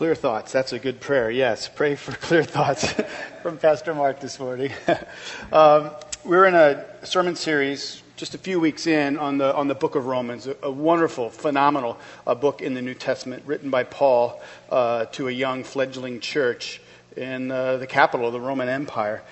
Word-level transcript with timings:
Clear 0.00 0.14
thoughts. 0.14 0.50
That's 0.50 0.72
a 0.72 0.78
good 0.78 0.98
prayer. 0.98 1.30
Yes, 1.30 1.68
pray 1.68 1.94
for 1.94 2.12
clear 2.26 2.42
thoughts 2.42 2.90
from 3.42 3.58
Pastor 3.58 3.92
Mark 3.92 4.18
this 4.18 4.40
morning. 4.40 4.72
um, 5.52 5.90
we're 6.24 6.46
in 6.46 6.54
a 6.54 6.86
sermon 7.04 7.36
series 7.36 8.02
just 8.16 8.34
a 8.34 8.38
few 8.38 8.58
weeks 8.58 8.86
in 8.86 9.18
on 9.18 9.36
the, 9.36 9.54
on 9.54 9.68
the 9.68 9.74
book 9.74 9.96
of 9.96 10.06
Romans, 10.06 10.46
a, 10.46 10.56
a 10.62 10.70
wonderful, 10.70 11.28
phenomenal 11.28 11.98
uh, 12.26 12.34
book 12.34 12.62
in 12.62 12.72
the 12.72 12.80
New 12.80 12.94
Testament 12.94 13.42
written 13.44 13.68
by 13.68 13.84
Paul 13.84 14.40
uh, 14.70 15.04
to 15.04 15.28
a 15.28 15.30
young 15.30 15.64
fledgling 15.64 16.18
church 16.20 16.80
in 17.14 17.50
uh, 17.50 17.76
the 17.76 17.86
capital 17.86 18.26
of 18.26 18.32
the 18.32 18.40
Roman 18.40 18.70
Empire. 18.70 19.22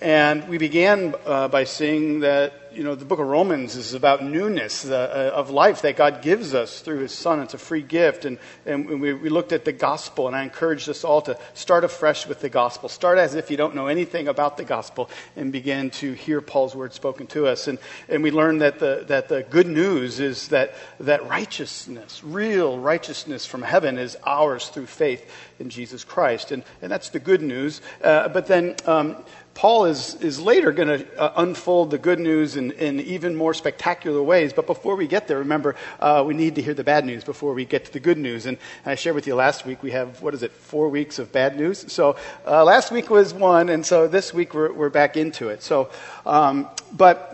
And 0.00 0.48
we 0.48 0.58
began 0.58 1.14
uh, 1.26 1.48
by 1.48 1.64
seeing 1.64 2.20
that 2.20 2.54
you 2.74 2.84
know, 2.84 2.94
the 2.94 3.04
book 3.04 3.18
of 3.18 3.26
Romans 3.26 3.76
is 3.76 3.92
about 3.92 4.24
newness 4.24 4.86
uh, 4.86 4.94
uh, 4.94 5.36
of 5.36 5.50
life 5.50 5.82
that 5.82 5.96
God 5.96 6.22
gives 6.22 6.54
us 6.54 6.80
through 6.80 7.00
his 7.00 7.12
son. 7.12 7.40
It's 7.40 7.54
a 7.54 7.58
free 7.58 7.82
gift. 7.82 8.24
And, 8.24 8.38
and 8.64 9.00
we, 9.00 9.12
we 9.12 9.28
looked 9.28 9.52
at 9.52 9.64
the 9.64 9.72
gospel, 9.72 10.26
and 10.26 10.34
I 10.34 10.42
encouraged 10.42 10.88
us 10.88 11.04
all 11.04 11.20
to 11.22 11.38
start 11.54 11.84
afresh 11.84 12.26
with 12.26 12.40
the 12.40 12.48
gospel. 12.48 12.88
Start 12.88 13.18
as 13.18 13.34
if 13.34 13.50
you 13.50 13.56
don't 13.56 13.74
know 13.74 13.88
anything 13.88 14.28
about 14.28 14.56
the 14.56 14.64
gospel 14.64 15.10
and 15.36 15.52
begin 15.52 15.90
to 15.90 16.12
hear 16.12 16.40
Paul's 16.40 16.74
word 16.74 16.94
spoken 16.94 17.26
to 17.28 17.46
us. 17.46 17.68
And, 17.68 17.78
and 18.08 18.22
we 18.22 18.30
learned 18.30 18.62
that 18.62 18.78
the, 18.78 19.04
that 19.08 19.28
the 19.28 19.42
good 19.42 19.66
news 19.66 20.20
is 20.20 20.48
that, 20.48 20.74
that 21.00 21.28
righteousness, 21.28 22.22
real 22.24 22.78
righteousness 22.78 23.44
from 23.44 23.62
heaven, 23.62 23.98
is 23.98 24.16
ours 24.24 24.68
through 24.68 24.86
faith 24.86 25.30
in 25.58 25.68
Jesus 25.68 26.04
Christ. 26.04 26.52
And, 26.52 26.64
and 26.80 26.90
that's 26.90 27.10
the 27.10 27.20
good 27.20 27.42
news. 27.42 27.80
Uh, 28.02 28.28
but 28.28 28.46
then, 28.46 28.76
um, 28.86 29.16
Paul 29.54 29.84
is, 29.84 30.14
is 30.16 30.40
later 30.40 30.72
going 30.72 30.88
to 30.88 31.20
uh, 31.20 31.32
unfold 31.36 31.90
the 31.90 31.98
good 31.98 32.18
news 32.18 32.56
in, 32.56 32.72
in 32.72 33.00
even 33.00 33.36
more 33.36 33.54
spectacular 33.54 34.22
ways. 34.22 34.52
But 34.52 34.66
before 34.66 34.96
we 34.96 35.06
get 35.06 35.28
there, 35.28 35.38
remember, 35.38 35.76
uh, 36.00 36.24
we 36.26 36.34
need 36.34 36.54
to 36.54 36.62
hear 36.62 36.74
the 36.74 36.84
bad 36.84 37.04
news 37.04 37.22
before 37.22 37.52
we 37.52 37.64
get 37.64 37.84
to 37.84 37.92
the 37.92 38.00
good 38.00 38.18
news. 38.18 38.46
And 38.46 38.56
I 38.86 38.94
shared 38.94 39.14
with 39.14 39.26
you 39.26 39.34
last 39.34 39.66
week, 39.66 39.82
we 39.82 39.90
have, 39.90 40.22
what 40.22 40.34
is 40.34 40.42
it, 40.42 40.52
four 40.52 40.88
weeks 40.88 41.18
of 41.18 41.32
bad 41.32 41.56
news? 41.56 41.92
So 41.92 42.16
uh, 42.46 42.64
last 42.64 42.90
week 42.90 43.10
was 43.10 43.34
one, 43.34 43.68
and 43.68 43.84
so 43.84 44.08
this 44.08 44.32
week 44.32 44.54
we're, 44.54 44.72
we're 44.72 44.90
back 44.90 45.16
into 45.16 45.48
it. 45.48 45.62
So, 45.62 45.90
um, 46.24 46.68
but 46.92 47.31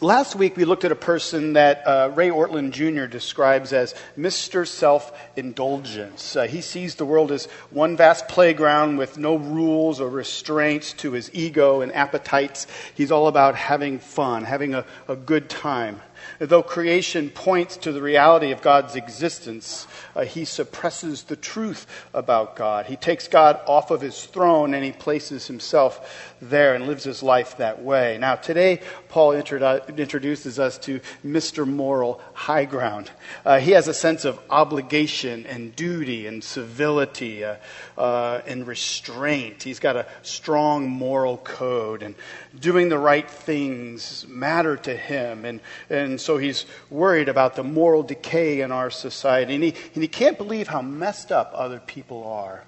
Last 0.00 0.36
week, 0.36 0.56
we 0.56 0.64
looked 0.64 0.84
at 0.84 0.92
a 0.92 0.96
person 0.96 1.54
that 1.54 1.82
uh, 1.84 2.12
Ray 2.14 2.28
Ortlund 2.28 2.70
Jr. 2.70 3.06
describes 3.06 3.72
as 3.72 3.96
Mr. 4.16 4.64
Self 4.64 5.10
Indulgence. 5.34 6.36
Uh, 6.36 6.44
he 6.44 6.60
sees 6.60 6.94
the 6.94 7.04
world 7.04 7.32
as 7.32 7.46
one 7.70 7.96
vast 7.96 8.28
playground 8.28 8.96
with 8.96 9.18
no 9.18 9.34
rules 9.34 10.00
or 10.00 10.08
restraints 10.08 10.92
to 10.92 11.10
his 11.10 11.32
ego 11.34 11.80
and 11.80 11.92
appetites. 11.92 12.68
He's 12.94 13.10
all 13.10 13.26
about 13.26 13.56
having 13.56 13.98
fun, 13.98 14.44
having 14.44 14.72
a, 14.72 14.84
a 15.08 15.16
good 15.16 15.50
time. 15.50 16.00
Though 16.38 16.62
creation 16.62 17.30
points 17.30 17.76
to 17.78 17.92
the 17.92 18.02
reality 18.02 18.50
of 18.52 18.62
God's 18.62 18.96
existence, 18.96 19.86
uh, 20.14 20.24
he 20.24 20.44
suppresses 20.44 21.24
the 21.24 21.36
truth 21.36 21.86
about 22.14 22.56
God. 22.56 22.86
He 22.86 22.96
takes 22.96 23.28
God 23.28 23.60
off 23.66 23.90
of 23.90 24.00
his 24.00 24.24
throne 24.24 24.74
and 24.74 24.84
he 24.84 24.92
places 24.92 25.46
himself 25.46 26.34
there 26.40 26.74
and 26.74 26.86
lives 26.86 27.04
his 27.04 27.22
life 27.22 27.56
that 27.58 27.82
way. 27.82 28.18
Now, 28.18 28.36
today, 28.36 28.80
Paul 29.08 29.32
introdu- 29.32 29.96
introduces 29.96 30.58
us 30.58 30.78
to 30.78 31.00
Mr. 31.24 31.66
Moral 31.66 32.20
High 32.34 32.64
Ground. 32.64 33.10
Uh, 33.44 33.58
he 33.58 33.72
has 33.72 33.88
a 33.88 33.94
sense 33.94 34.24
of 34.24 34.38
obligation 34.50 35.46
and 35.46 35.74
duty 35.74 36.26
and 36.26 36.42
civility 36.42 37.44
uh, 37.44 37.56
uh 37.98 38.40
and 38.46 38.66
restraint. 38.66 39.62
He's 39.62 39.80
got 39.80 39.96
a 39.96 40.06
strong 40.22 40.88
moral 40.88 41.36
code, 41.38 42.02
and 42.02 42.14
doing 42.58 42.88
the 42.88 42.98
right 42.98 43.28
things 43.28 44.26
matter 44.28 44.76
to 44.76 44.96
him. 44.96 45.44
And, 45.44 45.60
and 45.90 46.20
so 46.20 46.38
he's 46.38 46.64
worried 46.90 47.28
about 47.28 47.56
the 47.56 47.64
moral 47.64 48.02
decay 48.02 48.60
in 48.60 48.72
our 48.72 48.90
society. 48.90 49.54
And 49.54 49.64
he, 49.64 49.74
and 49.94 50.02
he 50.02 50.08
can't 50.08 50.38
believe 50.38 50.68
how 50.68 50.82
messed 50.82 51.32
up 51.32 51.52
other 51.54 51.80
people 51.80 52.26
are. 52.26 52.64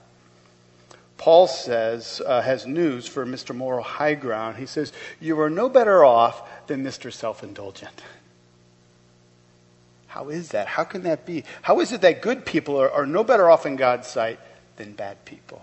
Paul 1.17 1.49
says, 1.49 2.23
uh, 2.25 2.41
has 2.41 2.67
news 2.67 3.07
for 3.07 3.27
Mr. 3.27 3.55
Moral 3.55 3.85
High 3.85 4.15
Ground. 4.15 4.57
He 4.57 4.65
says, 4.65 4.93
You 5.21 5.39
are 5.41 5.51
no 5.51 5.69
better 5.69 6.03
off 6.03 6.67
than 6.67 6.83
Mr. 6.83 7.13
Self 7.13 7.43
Indulgent. 7.43 8.03
How 10.07 10.31
is 10.31 10.49
that? 10.49 10.67
How 10.67 10.85
can 10.85 11.03
that 11.03 11.27
be? 11.27 11.45
How 11.63 11.81
is 11.81 11.93
it 11.93 12.01
that 12.01 12.23
good 12.23 12.45
people 12.45 12.81
are, 12.81 12.91
are 12.91 13.07
no 13.07 13.23
better 13.23 13.51
off 13.51 13.67
in 13.67 13.77
God's 13.77 14.09
sight 14.09 14.41
than 14.81 14.93
bad 14.95 15.23
people? 15.27 15.63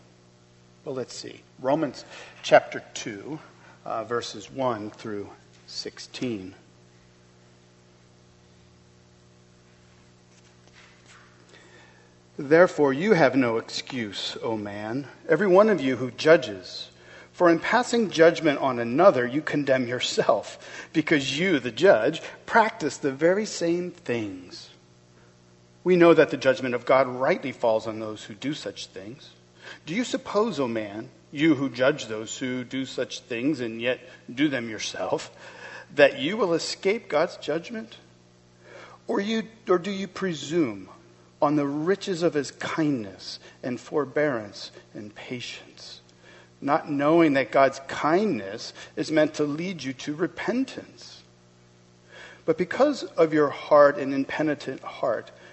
Well, 0.86 0.94
let's 0.94 1.16
see. 1.16 1.42
Romans 1.60 2.06
chapter 2.44 2.84
2, 2.94 3.40
uh, 3.84 4.04
verses 4.04 4.52
1 4.52 4.92
through 4.92 5.28
16. 5.66 6.54
Therefore, 12.38 12.94
you 12.94 13.14
have 13.14 13.36
no 13.36 13.58
excuse, 13.58 14.38
O 14.44 14.56
man, 14.56 15.08
every 15.28 15.48
one 15.48 15.70
of 15.70 15.82
you 15.82 15.96
who 15.96 16.12
judges. 16.12 16.90
For 17.34 17.50
in 17.50 17.58
passing 17.58 18.12
judgment 18.12 18.60
on 18.60 18.78
another, 18.78 19.26
you 19.26 19.42
condemn 19.42 19.88
yourself, 19.88 20.88
because 20.94 21.40
you, 21.40 21.60
the 21.60 21.72
judge, 21.72 22.22
practice 22.46 22.98
the 22.98 23.12
very 23.12 23.46
same 23.46 23.90
things. 23.90 24.70
We 25.88 25.96
know 25.96 26.14
that 26.14 26.32
the 26.32 26.36
judgment 26.36 26.76
of 26.76 26.86
God 26.86 27.08
rightly 27.08 27.54
falls 27.54 27.88
on 27.88 28.02
those 28.02 28.22
who 28.22 28.34
do 28.34 28.54
such 28.54 28.88
things. 28.88 29.30
Do 29.86 29.96
you 29.96 30.04
suppose, 30.04 30.60
O 30.60 30.68
man, 30.68 31.08
you 31.32 31.56
who 31.56 31.70
judge 31.70 32.08
those 32.08 32.38
who 32.38 32.66
do 32.66 32.84
such 32.84 33.22
things 33.22 33.62
and 33.62 33.82
yet 33.82 34.02
do 34.30 34.50
them 34.50 34.70
yourself, 34.70 35.32
that 35.96 36.20
you 36.20 36.36
will 36.36 36.54
escape 36.54 37.08
God's 37.08 37.38
judgment? 37.38 37.96
Or, 39.08 39.22
you, 39.22 39.44
or 39.70 39.78
do 39.80 39.90
you 39.90 40.10
presume? 40.10 40.90
on 41.42 41.56
the 41.56 41.66
riches 41.66 42.22
of 42.22 42.34
his 42.34 42.52
kindness 42.52 43.40
and 43.64 43.80
forbearance 43.80 44.72
and 44.94 45.16
patience, 45.16 46.02
not 46.60 46.90
knowing 46.92 47.34
that 47.34 47.50
God's 47.50 47.80
kindness 47.88 48.74
is 48.98 49.10
meant 49.10 49.36
to 49.36 49.46
lead 49.46 49.84
you 49.84 49.94
to 49.94 50.16
repentance. 50.16 51.24
But 52.44 52.58
because 52.58 53.04
of 53.04 53.34
your 53.34 53.50
hard 53.50 53.98
and 53.98 54.14
impenitent 54.14 54.82
heart, 54.82 55.32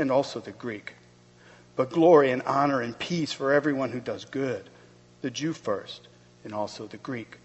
and 0.00 0.10
also 0.10 0.40
the 0.40 0.50
Greek. 0.50 0.94
But 1.76 1.90
glory 1.90 2.30
and 2.30 2.42
honor 2.42 2.80
and 2.80 2.98
peace 2.98 3.32
for 3.32 3.52
everyone 3.52 3.92
who 3.92 4.00
does 4.00 4.24
good, 4.24 4.68
the 5.22 5.30
Jew 5.30 5.52
first, 5.52 6.08
and 6.42 6.52
also 6.52 6.86
the 6.86 6.96
Greek 6.96 7.38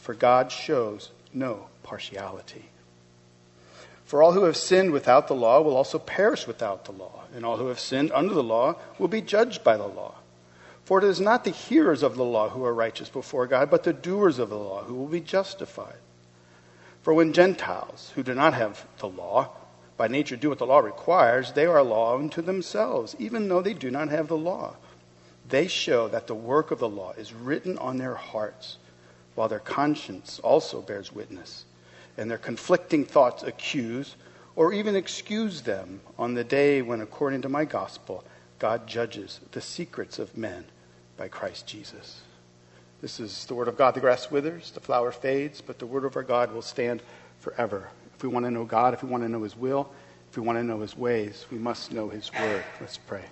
for 0.00 0.14
God 0.14 0.50
shows 0.50 1.10
no 1.32 1.66
partiality. 1.82 2.64
For 4.04 4.22
all 4.22 4.32
who 4.32 4.44
have 4.44 4.56
sinned 4.56 4.90
without 4.90 5.28
the 5.28 5.34
law 5.34 5.60
will 5.60 5.76
also 5.76 5.98
perish 5.98 6.46
without 6.46 6.84
the 6.84 6.92
law, 6.92 7.24
and 7.34 7.44
all 7.44 7.58
who 7.58 7.68
have 7.68 7.78
sinned 7.78 8.10
under 8.12 8.34
the 8.34 8.42
law 8.42 8.76
will 8.98 9.08
be 9.08 9.20
judged 9.20 9.62
by 9.62 9.76
the 9.76 9.86
law. 9.86 10.14
For 10.84 10.98
it 10.98 11.04
is 11.04 11.20
not 11.20 11.44
the 11.44 11.50
hearers 11.50 12.02
of 12.02 12.16
the 12.16 12.24
law 12.24 12.48
who 12.48 12.64
are 12.64 12.74
righteous 12.74 13.08
before 13.08 13.46
God, 13.46 13.70
but 13.70 13.84
the 13.84 13.92
doers 13.92 14.40
of 14.40 14.48
the 14.48 14.58
law 14.58 14.82
who 14.82 14.94
will 14.94 15.06
be 15.06 15.20
justified. 15.20 15.98
For 17.02 17.14
when 17.14 17.32
Gentiles, 17.32 18.10
who 18.16 18.24
do 18.24 18.34
not 18.34 18.54
have 18.54 18.84
the 18.98 19.08
law, 19.08 19.50
by 20.00 20.08
nature 20.08 20.34
do 20.34 20.48
what 20.48 20.56
the 20.56 20.64
law 20.64 20.78
requires, 20.78 21.52
they 21.52 21.66
are 21.66 21.76
a 21.76 21.82
law 21.84 22.18
unto 22.18 22.40
themselves, 22.40 23.14
even 23.18 23.48
though 23.48 23.60
they 23.60 23.74
do 23.74 23.90
not 23.90 24.08
have 24.08 24.28
the 24.28 24.36
law. 24.36 24.74
They 25.46 25.68
show 25.68 26.08
that 26.08 26.26
the 26.26 26.34
work 26.34 26.70
of 26.70 26.78
the 26.78 26.88
law 26.88 27.12
is 27.18 27.34
written 27.34 27.76
on 27.76 27.98
their 27.98 28.14
hearts 28.14 28.78
while 29.34 29.48
their 29.48 29.58
conscience 29.58 30.38
also 30.38 30.80
bears 30.80 31.12
witness, 31.12 31.66
and 32.16 32.30
their 32.30 32.38
conflicting 32.38 33.04
thoughts 33.04 33.42
accuse 33.42 34.16
or 34.56 34.72
even 34.72 34.96
excuse 34.96 35.60
them 35.60 36.00
on 36.18 36.32
the 36.32 36.44
day 36.44 36.80
when, 36.80 37.02
according 37.02 37.42
to 37.42 37.50
my 37.50 37.66
gospel, 37.66 38.24
God 38.58 38.86
judges 38.86 39.38
the 39.52 39.60
secrets 39.60 40.18
of 40.18 40.34
men 40.34 40.64
by 41.18 41.28
Christ 41.28 41.66
Jesus. 41.66 42.22
This 43.02 43.20
is 43.20 43.44
the 43.44 43.54
word 43.54 43.68
of 43.68 43.76
God. 43.76 43.92
The 43.92 44.00
grass 44.00 44.30
withers, 44.30 44.70
the 44.70 44.80
flower 44.80 45.12
fades, 45.12 45.60
but 45.60 45.78
the 45.78 45.84
word 45.84 46.06
of 46.06 46.16
our 46.16 46.22
God 46.22 46.54
will 46.54 46.62
stand 46.62 47.02
forever. 47.38 47.90
If 48.20 48.24
we 48.24 48.28
want 48.28 48.44
to 48.44 48.50
know 48.50 48.66
God, 48.66 48.92
if 48.92 49.02
we 49.02 49.08
want 49.08 49.22
to 49.22 49.30
know 49.30 49.44
his 49.44 49.56
will, 49.56 49.90
if 50.30 50.36
we 50.36 50.42
want 50.42 50.58
to 50.58 50.62
know 50.62 50.80
his 50.80 50.94
ways, 50.94 51.46
we 51.50 51.56
must 51.56 51.90
know 51.90 52.10
his 52.10 52.30
word. 52.34 52.62
Let's 52.78 52.98
pray. 52.98 53.24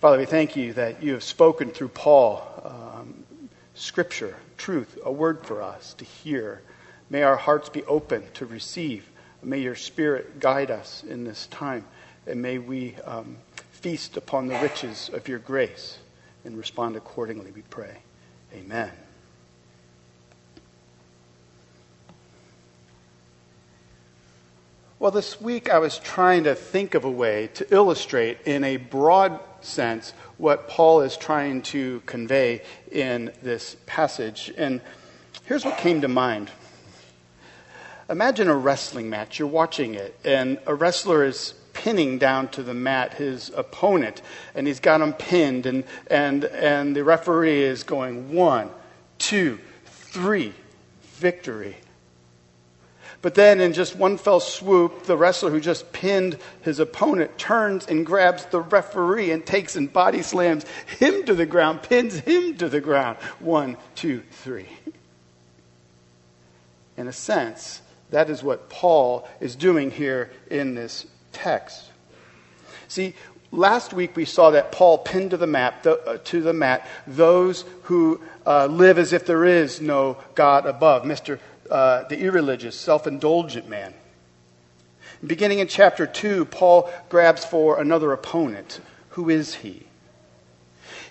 Father, 0.00 0.18
we 0.18 0.24
thank 0.24 0.54
you 0.54 0.72
that 0.74 1.02
you 1.02 1.14
have 1.14 1.24
spoken 1.24 1.70
through 1.70 1.88
Paul 1.88 2.44
um, 2.64 3.24
scripture, 3.74 4.36
truth, 4.56 5.00
a 5.04 5.10
word 5.10 5.44
for 5.44 5.62
us 5.62 5.94
to 5.94 6.04
hear. 6.04 6.62
May 7.10 7.24
our 7.24 7.34
hearts 7.34 7.68
be 7.68 7.82
open 7.86 8.22
to 8.34 8.46
receive. 8.46 9.04
May 9.42 9.58
your 9.58 9.74
spirit 9.74 10.38
guide 10.38 10.70
us 10.70 11.02
in 11.02 11.24
this 11.24 11.48
time. 11.48 11.84
And 12.28 12.40
may 12.40 12.58
we 12.58 12.94
um, 13.04 13.36
feast 13.72 14.16
upon 14.16 14.46
the 14.46 14.56
riches 14.60 15.10
of 15.12 15.26
your 15.26 15.40
grace. 15.40 15.98
and 16.44 16.56
respond 16.56 16.94
accordingly, 16.94 17.50
we 17.50 17.62
pray. 17.62 17.96
Amen. 18.54 18.92
Well, 25.04 25.10
this 25.10 25.38
week 25.38 25.68
I 25.68 25.80
was 25.80 25.98
trying 25.98 26.44
to 26.44 26.54
think 26.54 26.94
of 26.94 27.04
a 27.04 27.10
way 27.10 27.50
to 27.56 27.74
illustrate 27.74 28.38
in 28.46 28.64
a 28.64 28.78
broad 28.78 29.38
sense 29.60 30.14
what 30.38 30.66
Paul 30.66 31.02
is 31.02 31.18
trying 31.18 31.60
to 31.60 32.00
convey 32.06 32.62
in 32.90 33.30
this 33.42 33.76
passage. 33.84 34.50
And 34.56 34.80
here's 35.44 35.62
what 35.62 35.76
came 35.76 36.00
to 36.00 36.08
mind. 36.08 36.50
Imagine 38.08 38.48
a 38.48 38.56
wrestling 38.56 39.10
match. 39.10 39.38
You're 39.38 39.46
watching 39.46 39.94
it, 39.94 40.18
and 40.24 40.58
a 40.66 40.74
wrestler 40.74 41.22
is 41.22 41.52
pinning 41.74 42.16
down 42.16 42.48
to 42.52 42.62
the 42.62 42.72
mat 42.72 43.12
his 43.12 43.50
opponent, 43.50 44.22
and 44.54 44.66
he's 44.66 44.80
got 44.80 45.02
him 45.02 45.12
pinned, 45.12 45.66
and, 45.66 45.84
and, 46.06 46.46
and 46.46 46.96
the 46.96 47.04
referee 47.04 47.62
is 47.62 47.82
going 47.82 48.32
one, 48.32 48.70
two, 49.18 49.60
three, 49.84 50.54
victory. 51.02 51.76
But 53.24 53.36
then, 53.36 53.58
in 53.58 53.72
just 53.72 53.96
one 53.96 54.18
fell 54.18 54.38
swoop, 54.38 55.04
the 55.04 55.16
wrestler 55.16 55.48
who 55.48 55.58
just 55.58 55.94
pinned 55.94 56.36
his 56.60 56.78
opponent 56.78 57.38
turns 57.38 57.86
and 57.86 58.04
grabs 58.04 58.44
the 58.44 58.60
referee 58.60 59.30
and 59.30 59.46
takes 59.46 59.76
and 59.76 59.90
body 59.90 60.20
slams 60.20 60.66
him 60.98 61.24
to 61.24 61.32
the 61.32 61.46
ground, 61.46 61.82
pins 61.82 62.18
him 62.18 62.58
to 62.58 62.68
the 62.68 62.82
ground. 62.82 63.16
One, 63.38 63.78
two, 63.94 64.22
three. 64.30 64.68
In 66.98 67.08
a 67.08 67.14
sense, 67.14 67.80
that 68.10 68.28
is 68.28 68.42
what 68.42 68.68
Paul 68.68 69.26
is 69.40 69.56
doing 69.56 69.90
here 69.90 70.30
in 70.50 70.74
this 70.74 71.06
text. 71.32 71.82
See, 72.88 73.14
last 73.50 73.94
week 73.94 74.16
we 74.16 74.26
saw 74.26 74.50
that 74.50 74.70
Paul 74.70 74.98
pinned 74.98 75.30
to 75.30 75.38
the 75.38 75.46
mat, 75.46 75.82
the, 75.82 75.98
uh, 76.00 76.18
to 76.24 76.42
the 76.42 76.52
mat 76.52 76.86
those 77.06 77.64
who 77.84 78.20
uh, 78.44 78.66
live 78.66 78.98
as 78.98 79.14
if 79.14 79.24
there 79.24 79.46
is 79.46 79.80
no 79.80 80.18
God 80.34 80.66
above. 80.66 81.04
Mr 81.04 81.38
uh, 81.70 82.04
the 82.08 82.18
irreligious, 82.18 82.78
self 82.78 83.06
indulgent 83.06 83.68
man. 83.68 83.94
Beginning 85.24 85.60
in 85.60 85.68
chapter 85.68 86.06
2, 86.06 86.46
Paul 86.46 86.90
grabs 87.08 87.44
for 87.44 87.80
another 87.80 88.12
opponent. 88.12 88.80
Who 89.10 89.30
is 89.30 89.54
he? 89.54 89.86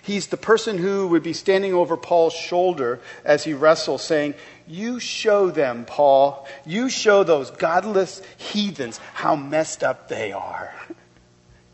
He's 0.02 0.26
the 0.26 0.36
person 0.36 0.76
who 0.76 1.08
would 1.08 1.22
be 1.22 1.32
standing 1.32 1.72
over 1.72 1.96
Paul's 1.96 2.34
shoulder 2.34 3.00
as 3.24 3.42
he 3.42 3.54
wrestles, 3.54 4.02
saying, 4.02 4.34
You 4.66 5.00
show 5.00 5.50
them, 5.50 5.86
Paul. 5.86 6.46
You 6.66 6.90
show 6.90 7.24
those 7.24 7.50
godless 7.50 8.20
heathens 8.36 8.98
how 9.14 9.34
messed 9.34 9.82
up 9.82 10.08
they 10.08 10.32
are. 10.32 10.74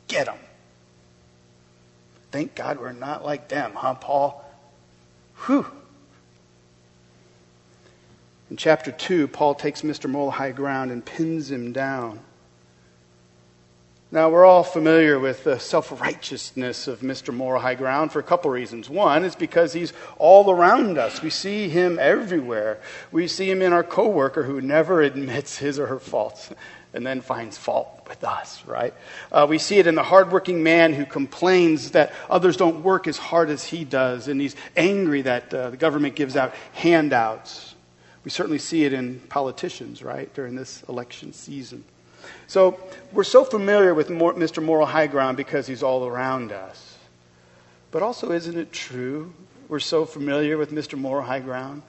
Get 0.07 0.27
them. 0.27 0.39
Thank 2.31 2.55
God 2.55 2.79
we're 2.79 2.93
not 2.93 3.25
like 3.25 3.49
them, 3.49 3.73
huh, 3.75 3.95
Paul? 3.95 4.45
Whew. 5.47 5.67
In 8.51 8.57
chapter 8.57 8.91
2, 8.91 9.29
Paul 9.29 9.55
takes 9.55 9.83
Mr. 9.83 10.11
Moral 10.11 10.33
High 10.33 10.51
Ground 10.51 10.91
and 10.91 11.05
pins 11.05 11.51
him 11.51 11.73
down. 11.73 12.19
Now, 14.13 14.29
we're 14.29 14.45
all 14.45 14.65
familiar 14.65 15.21
with 15.21 15.45
the 15.45 15.61
self 15.61 16.01
righteousness 16.01 16.89
of 16.89 16.99
Mr. 16.99 17.33
Moral 17.33 17.63
High 17.63 17.77
Ground 17.77 18.11
for 18.11 18.19
a 18.19 18.25
couple 18.25 18.51
reasons. 18.51 18.91
One 18.91 19.25
is 19.25 19.37
because 19.37 19.73
he's 19.73 19.93
all 20.19 20.51
around 20.51 20.99
us. 20.99 21.23
We 21.23 21.31
see 21.31 21.69
him 21.69 21.97
everywhere. 22.01 22.81
We 23.13 23.29
see 23.29 23.49
him 23.49 23.63
in 23.63 23.73
our 23.73 23.85
coworker 23.85 24.43
who 24.43 24.61
never 24.61 25.01
admits 25.01 25.59
his 25.59 25.79
or 25.79 25.87
her 25.87 26.01
faults 26.01 26.51
and 26.93 27.07
then 27.07 27.21
finds 27.21 27.57
fault 27.57 28.05
with 28.09 28.25
us, 28.25 28.65
right? 28.67 28.95
Uh, 29.31 29.47
we 29.49 29.59
see 29.59 29.79
it 29.79 29.87
in 29.87 29.95
the 29.95 30.03
hardworking 30.03 30.65
man 30.65 30.93
who 30.93 31.07
complains 31.07 31.93
that 31.93 32.13
others 32.29 32.57
don't 32.57 32.83
work 32.83 33.07
as 33.07 33.17
hard 33.17 33.49
as 33.49 33.63
he 33.63 33.85
does, 33.85 34.27
and 34.27 34.41
he's 34.41 34.57
angry 34.77 35.23
that 35.23 35.55
uh, 35.55 35.71
the 35.71 35.77
government 35.77 36.17
gives 36.17 36.37
out 36.37 36.53
handouts. 36.73 37.70
We 38.25 38.31
certainly 38.31 38.59
see 38.59 38.85
it 38.85 38.93
in 38.93 39.21
politicians, 39.29 40.03
right, 40.03 40.33
during 40.35 40.55
this 40.55 40.83
election 40.89 41.33
season. 41.33 41.85
So 42.47 42.79
we're 43.13 43.25
so 43.25 43.45
familiar 43.45 43.95
with 43.95 44.09
Mr. 44.09 44.63
Moral 44.63 44.87
High 44.87 45.07
Ground 45.07 45.37
because 45.37 45.67
he's 45.67 45.83
all 45.83 46.07
around 46.07 46.53
us. 46.53 46.99
But 47.91 48.03
also, 48.03 48.31
isn't 48.33 48.57
it 48.57 48.73
true 48.73 49.33
we're 49.69 49.81
so 49.81 50.05
familiar 50.05 50.59
with 50.59 50.71
Mr. 50.71 50.99
Moral 50.99 51.25
High 51.25 51.41
Ground 51.41 51.83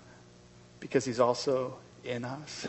because 0.79 1.03
he's 1.03 1.19
also 1.19 1.75
in 2.03 2.23
us? 2.23 2.67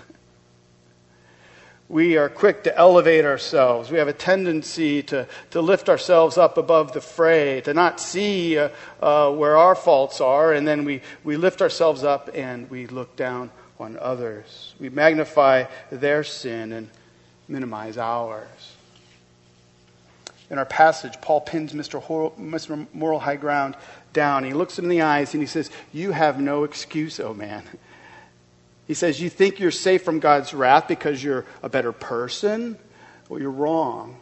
We 1.93 2.17
are 2.17 2.31
quick 2.31 2.65
to 2.65 2.77
elevate 2.77 3.27
ourselves. 3.27 3.91
We 3.91 3.99
have 3.99 4.09
a 4.09 4.15
tendency 4.15 5.03
to, 5.05 5.29
to 5.50 5.61
lift 5.61 5.91
ourselves 5.91 6.39
up 6.39 6.56
above 6.56 6.94
the 6.94 7.03
fray, 7.03 7.61
to 7.61 7.75
not 7.75 8.00
see 8.00 8.56
uh, 8.56 8.71
uh, 9.03 9.31
where 9.31 9.59
our 9.59 9.75
faults 9.75 10.23
are, 10.23 10.55
and 10.55 10.67
then 10.67 10.87
we, 10.87 11.03
we 11.23 11.37
lift 11.37 11.61
ourselves 11.61 12.03
up 12.03 12.31
and 12.33 12.71
we 12.71 12.87
look 12.87 13.15
down 13.15 13.50
on 13.79 13.99
others. 13.99 14.75
We 14.81 14.89
magnify 14.89 15.65
their 15.91 16.25
sin 16.25 16.73
and 16.73 16.89
minimize 17.47 17.99
ours. 17.99 18.49
In 20.49 20.56
our 20.56 20.65
passage, 20.65 21.21
Paul 21.21 21.43
pins 21.43 21.75
Mr. 21.75 22.03
Mr. 22.39 22.87
Moral 22.94 23.21
High 23.21 23.37
Ground 23.37 23.77
down. 24.15 24.44
He 24.44 24.55
looks 24.55 24.79
him 24.79 24.87
in 24.87 24.91
the 24.91 25.03
eyes 25.03 25.35
and 25.35 25.43
he 25.43 25.47
says, 25.47 25.71
You 25.93 26.12
have 26.12 26.41
no 26.41 26.65
excuse, 26.65 27.21
oh 27.21 27.35
man. 27.35 27.65
He 28.87 28.94
says, 28.94 29.20
You 29.20 29.31
think 29.31 29.61
you're 29.61 29.70
safe 29.70 30.02
from 30.02 30.20
God's 30.20 30.55
wrath 30.55 30.88
because 30.88 31.23
you're 31.23 31.46
a 31.62 31.69
better 31.69 31.93
person? 31.93 32.79
Well, 33.29 33.40
you're 33.40 33.50
wrong. 33.50 34.17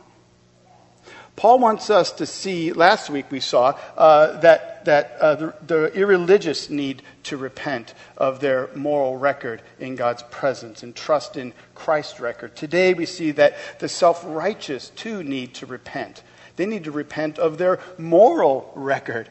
Paul 1.37 1.59
wants 1.59 1.89
us 1.89 2.13
to 2.13 2.27
see, 2.27 2.73
last 2.75 3.09
week 3.09 3.31
we 3.31 3.41
saw, 3.41 3.79
uh, 3.97 4.41
that, 4.41 4.85
that 4.85 5.17
uh, 5.19 5.35
the, 5.37 5.55
the 5.67 5.85
irreligious 5.95 6.69
need 6.69 7.03
to 7.23 7.39
repent 7.39 7.95
of 8.19 8.41
their 8.41 8.69
moral 8.75 9.17
record 9.17 9.63
in 9.79 9.97
God's 9.97 10.23
presence 10.25 10.83
and 10.83 10.95
trust 10.95 11.39
in 11.39 11.55
Christ's 11.75 12.21
record. 12.21 12.57
Today 12.57 12.93
we 12.93 13.07
see 13.07 13.31
that 13.31 13.57
the 13.79 13.89
self 13.89 14.23
righteous 14.27 14.91
too 14.91 15.23
need 15.23 15.55
to 15.55 15.67
repent. 15.67 16.23
They 16.57 16.67
need 16.67 16.85
to 16.85 16.91
repent 16.91 17.39
of 17.39 17.57
their 17.57 17.81
moral 17.97 18.71
record 18.75 19.31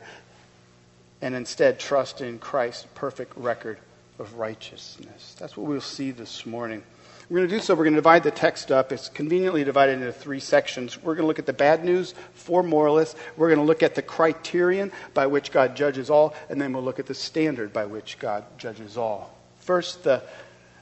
and 1.22 1.36
instead 1.36 1.80
trust 1.80 2.22
in 2.22 2.40
Christ's 2.40 2.88
perfect 2.96 3.38
record 3.38 3.78
of 4.20 4.36
righteousness. 4.36 5.36
That's 5.40 5.58
what 5.58 5.68
we'll 5.68 5.82
see 5.82 6.12
this 6.12 6.46
morning. 6.46 6.84
We're 7.30 7.40
going 7.40 7.50
to 7.50 7.56
do 7.56 7.62
so. 7.62 7.76
We're 7.76 7.84
going 7.84 7.94
to 7.94 8.02
divide 8.02 8.24
the 8.24 8.32
text 8.32 8.72
up. 8.72 8.92
It's 8.92 9.08
conveniently 9.08 9.64
divided 9.64 9.94
into 9.94 10.12
three 10.12 10.40
sections. 10.40 11.02
We're 11.02 11.14
going 11.14 11.24
to 11.24 11.28
look 11.28 11.38
at 11.38 11.46
the 11.46 11.54
bad 11.54 11.86
news 11.86 12.16
for 12.34 12.64
moralists. 12.64 13.16
We're 13.38 13.50
going 13.50 13.60
to 13.60 13.66
look 13.66 13.84
at 13.84 13.94
the 13.94 14.02
criterion 14.02 14.92
by 15.14 15.28
which 15.28 15.52
God 15.52 15.76
judges 15.76 16.10
all, 16.10 16.34
and 16.50 16.60
then 16.60 16.74
we'll 16.74 16.84
look 16.84 17.00
at 17.00 17.06
the 17.06 17.14
standard 17.14 17.72
by 17.72 17.86
which 17.86 18.18
God 18.18 18.46
judges 18.58 18.98
all. 18.98 19.36
First, 19.60 20.04
the, 20.04 20.24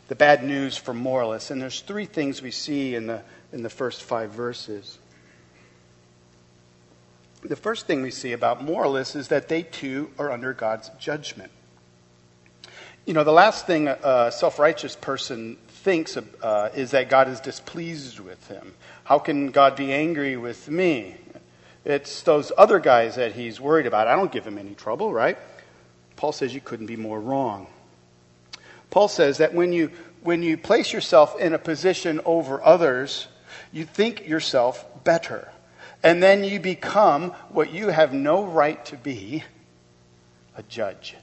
the 0.08 0.16
bad 0.16 0.44
news 0.44 0.78
for 0.78 0.94
moralists. 0.94 1.52
And 1.52 1.62
there's 1.62 1.82
three 1.82 2.06
things 2.06 2.42
we 2.42 2.52
see 2.52 2.96
in 2.96 3.08
the, 3.08 3.22
in 3.52 3.62
the 3.62 3.70
first 3.70 4.04
five 4.04 4.32
verses. 4.32 5.00
The 7.44 7.58
first 7.58 7.88
thing 7.88 8.02
we 8.02 8.12
see 8.12 8.32
about 8.32 8.64
moralists 8.64 9.18
is 9.18 9.28
that 9.28 9.50
they 9.50 9.64
too 9.64 10.12
are 10.18 10.32
under 10.32 10.54
God's 10.54 10.90
judgment. 10.98 11.52
You 13.08 13.14
know, 13.14 13.24
the 13.24 13.32
last 13.32 13.66
thing 13.66 13.88
a 13.88 14.34
self 14.34 14.60
righteous 14.60 14.94
person 14.98 15.56
thinks 15.70 16.18
uh, 16.18 16.70
is 16.76 16.92
that 16.92 17.08
God 17.08 17.30
is 17.30 17.40
displeased 17.40 18.20
with 18.20 18.46
him. 18.50 18.74
How 19.06 19.18
can 19.18 19.52
God 19.52 19.78
be 19.78 19.94
angry 19.94 20.36
with 20.36 20.68
me? 20.70 21.16
It's 21.86 22.22
those 22.24 22.52
other 22.58 22.80
guys 22.80 23.16
that 23.16 23.32
he's 23.32 23.62
worried 23.62 23.86
about. 23.86 24.10
I 24.10 24.18
don't 24.18 24.30
give 24.30 24.46
him 24.46 24.58
any 24.58 24.76
trouble, 24.76 25.14
right? 25.14 25.38
Paul 26.18 26.34
says 26.34 26.54
you 26.54 26.60
couldn't 26.60 26.88
be 26.88 26.98
more 26.98 27.18
wrong. 27.18 27.68
Paul 28.90 29.08
says 29.08 29.38
that 29.38 29.54
when 29.54 29.72
you, 29.72 29.90
when 30.22 30.44
you 30.44 30.58
place 30.58 30.92
yourself 30.92 31.40
in 31.40 31.54
a 31.54 31.60
position 31.60 32.20
over 32.26 32.62
others, 32.62 33.30
you 33.72 33.86
think 33.86 34.28
yourself 34.28 34.86
better. 35.06 35.48
And 36.04 36.22
then 36.22 36.44
you 36.44 36.60
become 36.60 37.32
what 37.52 37.72
you 37.72 37.88
have 37.88 38.14
no 38.14 38.44
right 38.44 38.84
to 38.88 38.98
be 38.98 39.46
a 40.58 40.64
judge. 40.64 41.16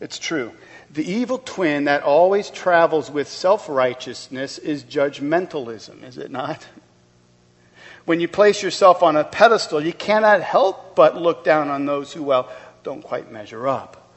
It's 0.00 0.18
true. 0.18 0.52
The 0.90 1.10
evil 1.10 1.38
twin 1.38 1.84
that 1.84 2.02
always 2.02 2.50
travels 2.50 3.10
with 3.10 3.28
self 3.28 3.68
righteousness 3.68 4.58
is 4.58 4.84
judgmentalism, 4.84 6.04
is 6.04 6.18
it 6.18 6.30
not? 6.30 6.66
When 8.04 8.20
you 8.20 8.28
place 8.28 8.62
yourself 8.62 9.02
on 9.02 9.16
a 9.16 9.24
pedestal, 9.24 9.84
you 9.84 9.92
cannot 9.92 10.40
help 10.40 10.94
but 10.94 11.16
look 11.16 11.44
down 11.44 11.68
on 11.68 11.86
those 11.86 12.12
who, 12.12 12.22
well, 12.22 12.48
don't 12.84 13.02
quite 13.02 13.32
measure 13.32 13.66
up. 13.66 14.12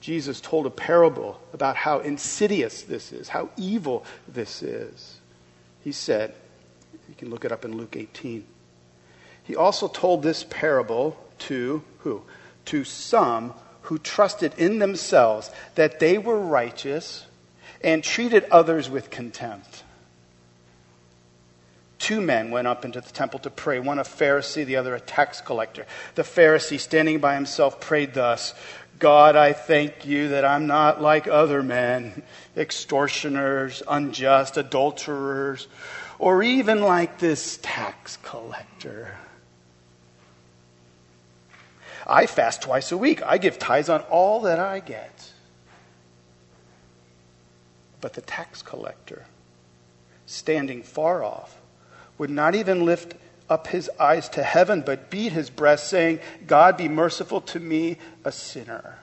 Jesus 0.00 0.40
told 0.40 0.66
a 0.66 0.70
parable 0.70 1.40
about 1.52 1.76
how 1.76 2.00
insidious 2.00 2.82
this 2.82 3.12
is, 3.12 3.28
how 3.28 3.50
evil 3.56 4.04
this 4.26 4.62
is. 4.62 5.18
He 5.84 5.92
said, 5.92 6.34
you 7.08 7.14
can 7.16 7.30
look 7.30 7.44
it 7.44 7.52
up 7.52 7.64
in 7.64 7.76
Luke 7.76 7.96
18. 7.96 8.44
He 9.44 9.56
also 9.56 9.86
told 9.86 10.22
this 10.22 10.44
parable 10.44 11.16
to 11.40 11.82
who? 11.98 12.22
To 12.66 12.84
some 12.84 13.54
who 13.90 13.98
trusted 13.98 14.54
in 14.56 14.78
themselves 14.78 15.50
that 15.74 15.98
they 15.98 16.16
were 16.16 16.38
righteous 16.38 17.26
and 17.82 18.04
treated 18.04 18.44
others 18.44 18.88
with 18.88 19.10
contempt. 19.10 19.82
two 21.98 22.20
men 22.20 22.52
went 22.52 22.68
up 22.68 22.84
into 22.84 23.00
the 23.00 23.10
temple 23.10 23.40
to 23.40 23.50
pray, 23.50 23.80
one 23.80 23.98
a 23.98 24.04
Pharisee, 24.04 24.64
the 24.64 24.76
other 24.76 24.94
a 24.94 25.00
tax 25.00 25.40
collector. 25.40 25.86
The 26.14 26.22
Pharisee, 26.22 26.78
standing 26.78 27.18
by 27.18 27.34
himself, 27.34 27.80
prayed 27.80 28.14
thus 28.14 28.54
God, 29.00 29.34
I 29.34 29.54
thank 29.54 30.06
you 30.06 30.28
that 30.28 30.44
I'm 30.44 30.68
not 30.68 31.02
like 31.02 31.26
other 31.26 31.60
men, 31.60 32.22
extortioners, 32.56 33.82
unjust, 33.88 34.56
adulterers, 34.56 35.66
or 36.20 36.44
even 36.44 36.80
like 36.80 37.18
this 37.18 37.58
tax 37.60 38.18
collector. 38.22 39.16
I 42.06 42.26
fast 42.26 42.62
twice 42.62 42.92
a 42.92 42.98
week. 42.98 43.22
I 43.22 43.38
give 43.38 43.58
tithes 43.58 43.88
on 43.88 44.00
all 44.02 44.40
that 44.42 44.58
I 44.58 44.80
get. 44.80 45.32
But 48.00 48.14
the 48.14 48.22
tax 48.22 48.62
collector, 48.62 49.26
standing 50.26 50.82
far 50.82 51.22
off, 51.22 51.60
would 52.18 52.30
not 52.30 52.54
even 52.54 52.84
lift 52.84 53.14
up 53.48 53.66
his 53.66 53.90
eyes 53.98 54.28
to 54.30 54.42
heaven, 54.42 54.82
but 54.84 55.10
beat 55.10 55.32
his 55.32 55.50
breast, 55.50 55.88
saying, 55.88 56.20
God 56.46 56.76
be 56.76 56.88
merciful 56.88 57.40
to 57.42 57.60
me, 57.60 57.98
a 58.24 58.30
sinner. 58.30 58.98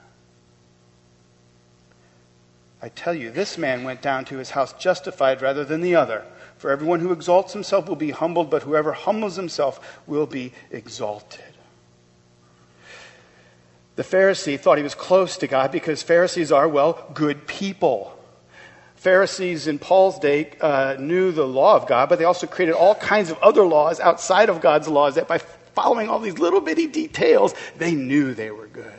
I 2.82 2.90
tell 2.90 3.14
you, 3.14 3.32
this 3.32 3.58
man 3.58 3.84
went 3.84 4.02
down 4.02 4.26
to 4.26 4.38
his 4.38 4.52
house 4.52 4.74
justified 4.74 5.42
rather 5.42 5.66
than 5.66 5.82
the 5.82 5.96
other. 5.96 6.24
For 6.58 6.72
everyone 6.72 7.00
who 7.02 7.12
exalts 7.12 7.54
himself 7.54 7.88
will 7.88 7.96
be 7.96 8.12
humbled, 8.12 8.50
but 8.50 8.64
whoever 8.64 8.94
humbles 8.94 9.36
himself 9.36 10.00
will 10.08 10.26
be 10.26 10.54
exalted. 10.72 11.57
The 13.98 14.04
Pharisee 14.04 14.60
thought 14.60 14.78
he 14.78 14.84
was 14.84 14.94
close 14.94 15.38
to 15.38 15.48
God 15.48 15.72
because 15.72 16.04
Pharisees 16.04 16.52
are, 16.52 16.70
well, 16.70 17.04
good 17.16 17.48
people. 17.48 18.16
Pharisees 18.96 19.68
in 19.68 19.80
Paul's 19.80 20.20
day 20.20 20.52
uh, 20.62 20.98
knew 21.00 21.32
the 21.32 21.48
law 21.48 21.76
of 21.76 21.88
God, 21.88 22.08
but 22.08 22.20
they 22.20 22.26
also 22.26 22.46
created 22.46 22.76
all 22.76 22.94
kinds 22.94 23.32
of 23.32 23.40
other 23.40 23.64
laws 23.64 24.00
outside 24.00 24.50
of 24.50 24.62
God's 24.62 24.88
laws 24.88 25.16
that 25.16 25.28
by 25.28 25.40
following 25.74 26.10
all 26.10 26.20
these 26.20 26.38
little 26.38 26.62
bitty 26.62 26.86
details, 26.86 27.56
they 27.78 27.96
knew 27.96 28.36
they 28.36 28.52
were 28.52 28.68
good. 28.68 28.94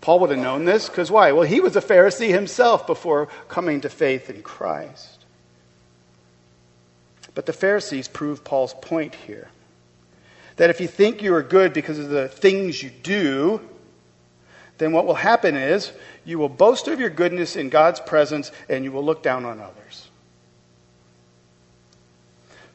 Paul 0.00 0.18
would 0.20 0.30
have 0.30 0.38
known 0.40 0.64
this 0.64 0.88
because 0.88 1.08
why? 1.08 1.30
Well, 1.30 1.46
he 1.46 1.60
was 1.60 1.76
a 1.76 1.80
Pharisee 1.80 2.30
himself 2.30 2.88
before 2.88 3.28
coming 3.46 3.82
to 3.82 3.88
faith 3.88 4.30
in 4.30 4.42
Christ. 4.42 5.24
But 7.36 7.46
the 7.46 7.52
Pharisees 7.52 8.08
prove 8.08 8.42
Paul's 8.42 8.74
point 8.74 9.14
here 9.14 9.48
that 10.60 10.68
if 10.68 10.78
you 10.78 10.86
think 10.86 11.22
you 11.22 11.32
are 11.34 11.42
good 11.42 11.72
because 11.72 11.98
of 11.98 12.10
the 12.10 12.28
things 12.28 12.82
you 12.82 12.90
do, 12.90 13.62
then 14.76 14.92
what 14.92 15.06
will 15.06 15.14
happen 15.14 15.56
is 15.56 15.90
you 16.26 16.38
will 16.38 16.50
boast 16.50 16.86
of 16.86 17.00
your 17.00 17.08
goodness 17.08 17.56
in 17.56 17.70
God's 17.70 17.98
presence 17.98 18.52
and 18.68 18.84
you 18.84 18.92
will 18.92 19.02
look 19.02 19.22
down 19.22 19.46
on 19.46 19.58
others. 19.58 20.10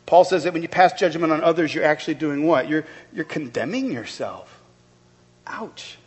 Paul 0.08 0.24
says 0.24 0.46
that 0.46 0.54
when 0.54 0.64
you 0.64 0.68
pass 0.68 0.94
judgment 0.94 1.32
on 1.32 1.44
others, 1.44 1.76
you're 1.76 1.84
actually 1.84 2.16
doing 2.16 2.48
what? 2.48 2.68
You're, 2.68 2.86
you're 3.14 3.24
condemning 3.24 3.92
yourself. 3.92 4.64
Ouch. 5.46 6.00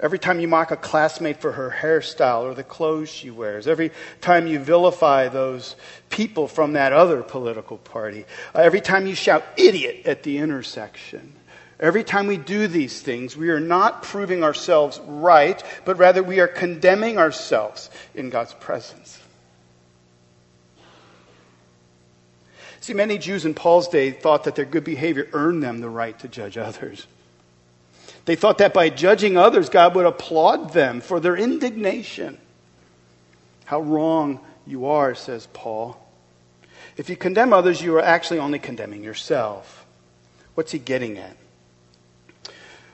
Every 0.00 0.18
time 0.20 0.38
you 0.38 0.46
mock 0.46 0.70
a 0.70 0.76
classmate 0.76 1.40
for 1.40 1.52
her 1.52 1.70
hairstyle 1.70 2.42
or 2.42 2.54
the 2.54 2.62
clothes 2.62 3.08
she 3.08 3.30
wears, 3.30 3.66
every 3.66 3.90
time 4.20 4.46
you 4.46 4.60
vilify 4.60 5.28
those 5.28 5.74
people 6.08 6.46
from 6.46 6.74
that 6.74 6.92
other 6.92 7.22
political 7.22 7.78
party, 7.78 8.24
uh, 8.54 8.60
every 8.60 8.80
time 8.80 9.08
you 9.08 9.16
shout 9.16 9.44
idiot 9.56 10.06
at 10.06 10.22
the 10.22 10.38
intersection, 10.38 11.32
every 11.80 12.04
time 12.04 12.28
we 12.28 12.36
do 12.36 12.68
these 12.68 13.00
things, 13.02 13.36
we 13.36 13.50
are 13.50 13.58
not 13.58 14.04
proving 14.04 14.44
ourselves 14.44 15.00
right, 15.04 15.60
but 15.84 15.98
rather 15.98 16.22
we 16.22 16.38
are 16.38 16.48
condemning 16.48 17.18
ourselves 17.18 17.90
in 18.14 18.30
God's 18.30 18.54
presence. 18.54 19.18
See, 22.80 22.94
many 22.94 23.18
Jews 23.18 23.44
in 23.44 23.54
Paul's 23.54 23.88
day 23.88 24.12
thought 24.12 24.44
that 24.44 24.54
their 24.54 24.64
good 24.64 24.84
behavior 24.84 25.28
earned 25.32 25.60
them 25.60 25.80
the 25.80 25.90
right 25.90 26.16
to 26.20 26.28
judge 26.28 26.56
others. 26.56 27.08
They 28.28 28.36
thought 28.36 28.58
that 28.58 28.74
by 28.74 28.90
judging 28.90 29.38
others, 29.38 29.70
God 29.70 29.94
would 29.94 30.04
applaud 30.04 30.74
them 30.74 31.00
for 31.00 31.18
their 31.18 31.34
indignation. 31.34 32.36
How 33.64 33.80
wrong 33.80 34.40
you 34.66 34.84
are, 34.84 35.14
says 35.14 35.48
Paul. 35.54 35.98
If 36.98 37.08
you 37.08 37.16
condemn 37.16 37.54
others, 37.54 37.80
you 37.80 37.96
are 37.96 38.02
actually 38.02 38.40
only 38.40 38.58
condemning 38.58 39.02
yourself. 39.02 39.86
What's 40.54 40.72
he 40.72 40.78
getting 40.78 41.16
at? 41.16 41.38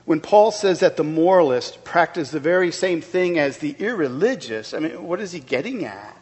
When 0.05 0.21
Paul 0.21 0.53
says 0.53 0.79
that 0.79 0.97
the 0.97 1.03
moralist 1.03 1.83
practice 1.83 2.31
the 2.31 2.39
very 2.39 2.71
same 2.71 3.01
thing 3.01 3.37
as 3.37 3.59
the 3.59 3.75
irreligious, 3.81 4.73
I 4.73 4.79
mean, 4.79 5.03
what 5.03 5.21
is 5.21 5.33
he 5.33 5.41
getting 5.41 5.85
at? 5.85 6.17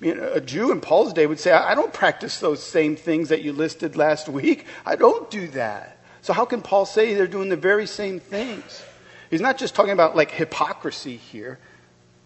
I 0.00 0.04
mean, 0.04 0.18
a 0.18 0.40
Jew 0.40 0.72
in 0.72 0.80
Paul's 0.80 1.12
day 1.12 1.26
would 1.26 1.38
say, 1.38 1.52
I 1.52 1.76
don't 1.76 1.92
practice 1.92 2.40
those 2.40 2.60
same 2.60 2.96
things 2.96 3.28
that 3.28 3.42
you 3.42 3.52
listed 3.52 3.94
last 3.94 4.28
week. 4.28 4.66
I 4.84 4.96
don't 4.96 5.30
do 5.30 5.46
that. 5.50 5.99
So, 6.22 6.32
how 6.32 6.44
can 6.44 6.60
Paul 6.60 6.86
say 6.86 7.14
they're 7.14 7.26
doing 7.26 7.48
the 7.48 7.56
very 7.56 7.86
same 7.86 8.20
things? 8.20 8.82
He's 9.30 9.40
not 9.40 9.58
just 9.58 9.74
talking 9.74 9.92
about 9.92 10.16
like 10.16 10.30
hypocrisy 10.30 11.16
here. 11.16 11.58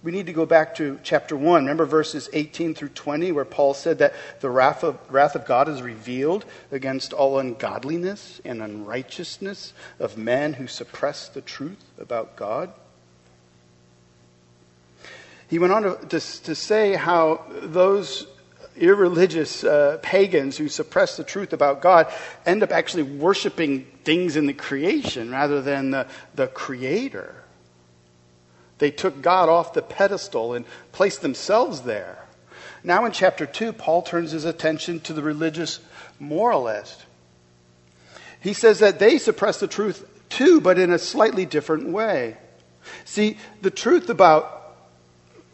We 0.02 0.12
need 0.12 0.26
to 0.26 0.34
go 0.34 0.44
back 0.44 0.74
to 0.76 0.98
chapter 1.02 1.34
1. 1.34 1.62
Remember 1.62 1.86
verses 1.86 2.28
18 2.34 2.74
through 2.74 2.90
20, 2.90 3.32
where 3.32 3.46
Paul 3.46 3.72
said 3.72 3.98
that 3.98 4.12
the 4.40 4.50
wrath 4.50 4.84
of, 4.84 4.98
wrath 5.10 5.34
of 5.34 5.46
God 5.46 5.66
is 5.66 5.80
revealed 5.80 6.44
against 6.70 7.14
all 7.14 7.38
ungodliness 7.38 8.38
and 8.44 8.62
unrighteousness 8.62 9.72
of 9.98 10.18
men 10.18 10.54
who 10.54 10.66
suppress 10.66 11.28
the 11.28 11.40
truth 11.40 11.82
about 11.98 12.36
God? 12.36 12.70
He 15.48 15.58
went 15.58 15.72
on 15.72 15.82
to, 15.84 15.96
to, 16.08 16.20
to 16.20 16.54
say 16.54 16.94
how 16.96 17.46
those 17.62 18.26
irreligious 18.76 19.64
uh, 19.64 19.98
pagans 20.02 20.56
who 20.56 20.68
suppress 20.68 21.16
the 21.16 21.24
truth 21.24 21.52
about 21.52 21.80
God 21.80 22.12
end 22.44 22.62
up 22.62 22.72
actually 22.72 23.04
worshiping 23.04 23.84
things 24.04 24.36
in 24.36 24.46
the 24.46 24.52
creation 24.52 25.30
rather 25.30 25.62
than 25.62 25.90
the, 25.90 26.06
the 26.34 26.46
creator. 26.48 27.34
They 28.78 28.90
took 28.90 29.22
God 29.22 29.48
off 29.48 29.72
the 29.72 29.82
pedestal 29.82 30.54
and 30.54 30.64
placed 30.92 31.22
themselves 31.22 31.82
there. 31.82 32.18
Now, 32.82 33.04
in 33.06 33.12
chapter 33.12 33.46
2, 33.46 33.72
Paul 33.72 34.02
turns 34.02 34.32
his 34.32 34.44
attention 34.44 35.00
to 35.00 35.12
the 35.12 35.22
religious 35.22 35.80
moralist. 36.18 37.04
He 38.40 38.52
says 38.52 38.80
that 38.80 38.98
they 38.98 39.18
suppress 39.18 39.58
the 39.58 39.68
truth 39.68 40.06
too, 40.28 40.60
but 40.60 40.78
in 40.78 40.92
a 40.92 40.98
slightly 40.98 41.46
different 41.46 41.88
way. 41.88 42.36
See, 43.04 43.38
the 43.62 43.70
truth 43.70 44.10
about 44.10 44.63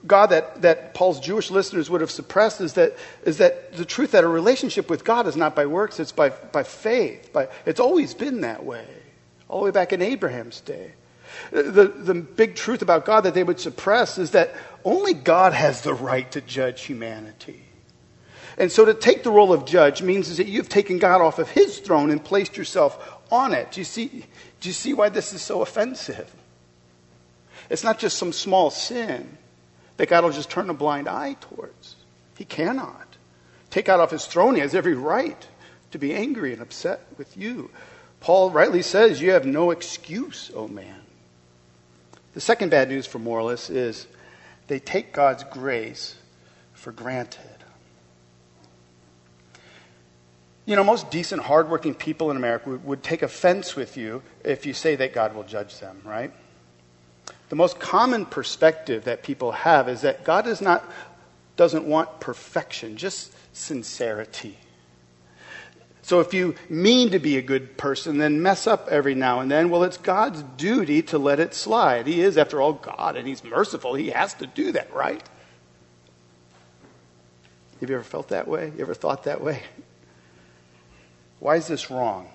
God 0.07 0.27
that, 0.29 0.63
that 0.63 0.95
Paul's 0.95 1.21
Jewish 1.21 1.51
listeners 1.51 1.91
would 1.91 2.01
have 2.01 2.11
suppressed 2.11 2.61
is 2.61 2.75
that, 2.75 2.97
is 3.25 3.39
that 3.39 3.75
the 3.75 3.85
truth 3.85 4.13
that 4.13 4.25
a 4.25 4.29
relationship 4.29 4.89
with 4.89 5.05
God 5.05 5.27
is 5.27 5.37
not 5.37 5.55
by 5.55 5.67
works, 5.67 6.01
it's 6.01 6.13
by, 6.13 6.31
by 6.31 6.63
faith. 6.63 7.33
By, 7.33 7.49
it's 7.67 7.81
always 7.81 8.15
been 8.15 8.41
that 8.41 8.65
way, 8.65 8.87
all 9.49 9.61
the 9.61 9.67
way 9.67 9.71
back 9.71 9.93
in 9.93 10.01
Abraham's 10.01 10.61
day. 10.61 10.93
The, 11.51 11.93
the 11.95 12.15
big 12.15 12.57
truth 12.57 12.83
about 12.83 13.05
God 13.05 13.23
that 13.23 13.35
they 13.35 13.45
would 13.45 13.61
suppress 13.61 14.19
is 14.19 14.33
that 14.33 14.55
only 14.85 15.15
God 15.15 15.53
has 15.53 15.83
the 15.83 15.95
right 15.95 16.31
to 16.33 16.41
judge 16.41 16.83
humanity. 16.83 17.63
And 18.59 18.73
so 18.73 18.85
to 18.85 18.95
take 18.95 19.23
the 19.23 19.31
role 19.31 19.53
of 19.53 19.65
judge 19.65 20.03
means 20.03 20.29
is 20.29 20.39
that 20.39 20.47
you've 20.47 20.69
taken 20.69 20.99
God 20.99 21.21
off 21.21 21.39
of 21.39 21.51
his 21.51 21.79
throne 21.79 22.11
and 22.11 22.23
placed 22.23 22.57
yourself 22.57 23.19
on 23.31 23.53
it. 23.53 23.71
Do 23.73 23.81
you 23.81 23.85
see, 23.85 24.25
do 24.61 24.69
you 24.69 24.73
see 24.73 24.93
why 24.93 25.09
this 25.09 25.33
is 25.33 25.41
so 25.41 25.63
offensive? 25.63 26.35
It's 27.69 27.85
not 27.85 27.99
just 27.99 28.19
some 28.19 28.33
small 28.33 28.71
sin 28.71 29.39
that 30.01 30.09
God 30.09 30.25
will 30.25 30.33
just 30.33 30.49
turn 30.49 30.71
a 30.71 30.75
blind 30.75 31.11
eye 31.11 31.37
towards. 31.43 31.95
He 32.39 32.47
cannot. 32.47 33.07
Take 33.69 33.85
God 33.85 34.01
off 34.01 34.11
his 34.11 34.25
throne. 34.25 34.55
He 34.55 34.63
has 34.63 34.75
every 34.75 34.95
right 34.95 35.47
to 35.91 35.99
be 35.99 36.15
angry 36.15 36.55
and 36.55 36.63
upset 36.63 37.05
with 37.19 37.37
you. 37.37 37.69
Paul 38.21 38.49
rightly 38.49 38.81
says, 38.81 39.21
You 39.21 39.33
have 39.33 39.45
no 39.45 39.73
excuse, 39.73 40.51
O 40.55 40.61
oh 40.61 40.69
man. 40.69 41.03
The 42.33 42.41
second 42.41 42.71
bad 42.71 42.89
news 42.89 43.05
for 43.05 43.19
moralists 43.19 43.69
is 43.69 44.07
they 44.69 44.79
take 44.79 45.13
God's 45.13 45.45
grace 45.45 46.17
for 46.73 46.93
granted. 46.93 47.45
You 50.65 50.77
know, 50.77 50.85
most 50.85 51.11
decent, 51.11 51.43
hardworking 51.43 51.95
people 51.95 52.31
in 52.31 52.39
America 52.39 52.71
would, 52.71 52.85
would 52.87 53.03
take 53.03 53.21
offense 53.21 53.77
with 53.77 53.99
you 53.99 54.23
if 54.47 54.65
you 54.65 54.73
say 54.73 54.97
that 54.97 55.13
God 55.13 55.35
will 55.35 55.45
judge 55.45 55.79
them, 55.79 56.01
right? 56.07 56.33
The 57.51 57.57
most 57.57 57.81
common 57.81 58.27
perspective 58.27 59.05
that 59.05 59.25
people 59.25 59.51
have 59.53 59.89
is 59.89 60.03
that 60.03 60.25
God 60.25 60.47
is 60.47 60.63
not, 60.63 60.89
doesn't 61.57 61.85
want 61.85 62.21
perfection, 62.21 62.97
just 62.97 63.35
sincerity. 63.53 64.57
So 66.03 66.21
if 66.21 66.33
you 66.33 66.55
mean 66.69 67.11
to 67.11 67.19
be 67.19 67.37
a 67.39 67.43
good 67.43 67.77
person, 67.77 68.19
then 68.19 68.41
mess 68.41 68.69
up 68.69 68.89
every 68.89 69.17
now 69.17 69.41
and 69.41 69.51
then, 69.51 69.69
well, 69.69 69.83
it's 69.83 69.97
God's 69.97 70.43
duty 70.57 71.03
to 71.03 71.19
let 71.19 71.41
it 71.41 71.53
slide. 71.53 72.07
He 72.07 72.21
is, 72.21 72.39
after 72.39 72.61
all, 72.61 72.73
God, 72.73 73.17
and 73.17 73.27
He's 73.27 73.43
merciful. 73.43 73.95
He 73.95 74.11
has 74.11 74.33
to 74.35 74.47
do 74.47 74.71
that, 74.73 74.93
right? 74.95 75.23
Have 77.81 77.91
you 77.91 77.97
ever 77.97 78.05
felt 78.05 78.29
that 78.29 78.47
way? 78.47 78.73
You 78.77 78.83
ever 78.83 78.95
thought 78.95 79.25
that 79.25 79.41
way? 79.41 79.63
Why 81.41 81.57
is 81.57 81.67
this 81.67 81.91
wrong? 81.91 82.29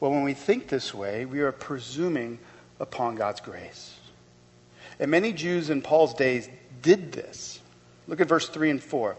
Well, 0.00 0.10
when 0.10 0.22
we 0.22 0.34
think 0.34 0.68
this 0.68 0.92
way, 0.92 1.24
we 1.24 1.40
are 1.40 1.52
presuming 1.52 2.38
upon 2.80 3.16
God's 3.16 3.40
grace. 3.40 3.98
And 4.98 5.10
many 5.10 5.32
Jews 5.32 5.70
in 5.70 5.82
Paul's 5.82 6.14
days 6.14 6.48
did 6.82 7.12
this. 7.12 7.60
Look 8.06 8.20
at 8.20 8.28
verse 8.28 8.48
3 8.48 8.70
and 8.70 8.82
4. 8.82 9.16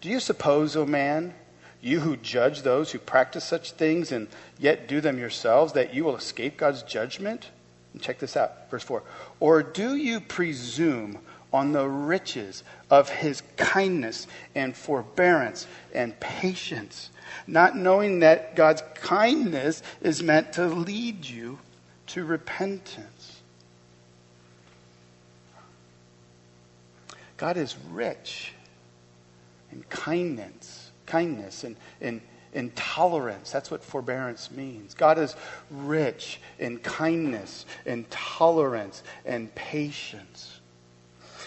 Do 0.00 0.08
you 0.08 0.20
suppose, 0.20 0.76
O 0.76 0.86
man, 0.86 1.34
you 1.80 2.00
who 2.00 2.16
judge 2.16 2.62
those 2.62 2.92
who 2.92 2.98
practice 2.98 3.44
such 3.44 3.72
things 3.72 4.12
and 4.12 4.28
yet 4.58 4.88
do 4.88 5.00
them 5.00 5.18
yourselves, 5.18 5.72
that 5.74 5.94
you 5.94 6.04
will 6.04 6.16
escape 6.16 6.56
God's 6.56 6.82
judgment? 6.82 7.50
And 7.92 8.00
check 8.00 8.18
this 8.18 8.36
out, 8.36 8.70
verse 8.70 8.84
4. 8.84 9.02
Or 9.40 9.62
do 9.62 9.96
you 9.96 10.20
presume 10.20 11.18
on 11.52 11.72
the 11.72 11.86
riches 11.86 12.64
of 12.90 13.10
his 13.10 13.42
kindness 13.56 14.26
and 14.54 14.74
forbearance 14.74 15.66
and 15.92 16.18
patience, 16.18 17.10
not 17.46 17.76
knowing 17.76 18.20
that 18.20 18.56
God's 18.56 18.82
kindness 18.94 19.82
is 20.00 20.22
meant 20.22 20.54
to 20.54 20.66
lead 20.66 21.26
you 21.26 21.58
to 22.12 22.24
repentance? 22.26 23.40
God 27.38 27.56
is 27.56 27.74
rich 27.90 28.52
in 29.72 29.82
kindness, 29.84 30.90
kindness 31.06 31.64
and, 31.64 31.76
and, 32.02 32.76
tolerance. 32.76 33.50
That's 33.50 33.70
what 33.70 33.82
forbearance 33.82 34.50
means. 34.50 34.92
God 34.92 35.18
is 35.18 35.34
rich 35.70 36.38
in 36.58 36.80
kindness 36.80 37.64
and 37.86 38.08
tolerance 38.10 39.02
and 39.24 39.52
patience. 39.54 40.60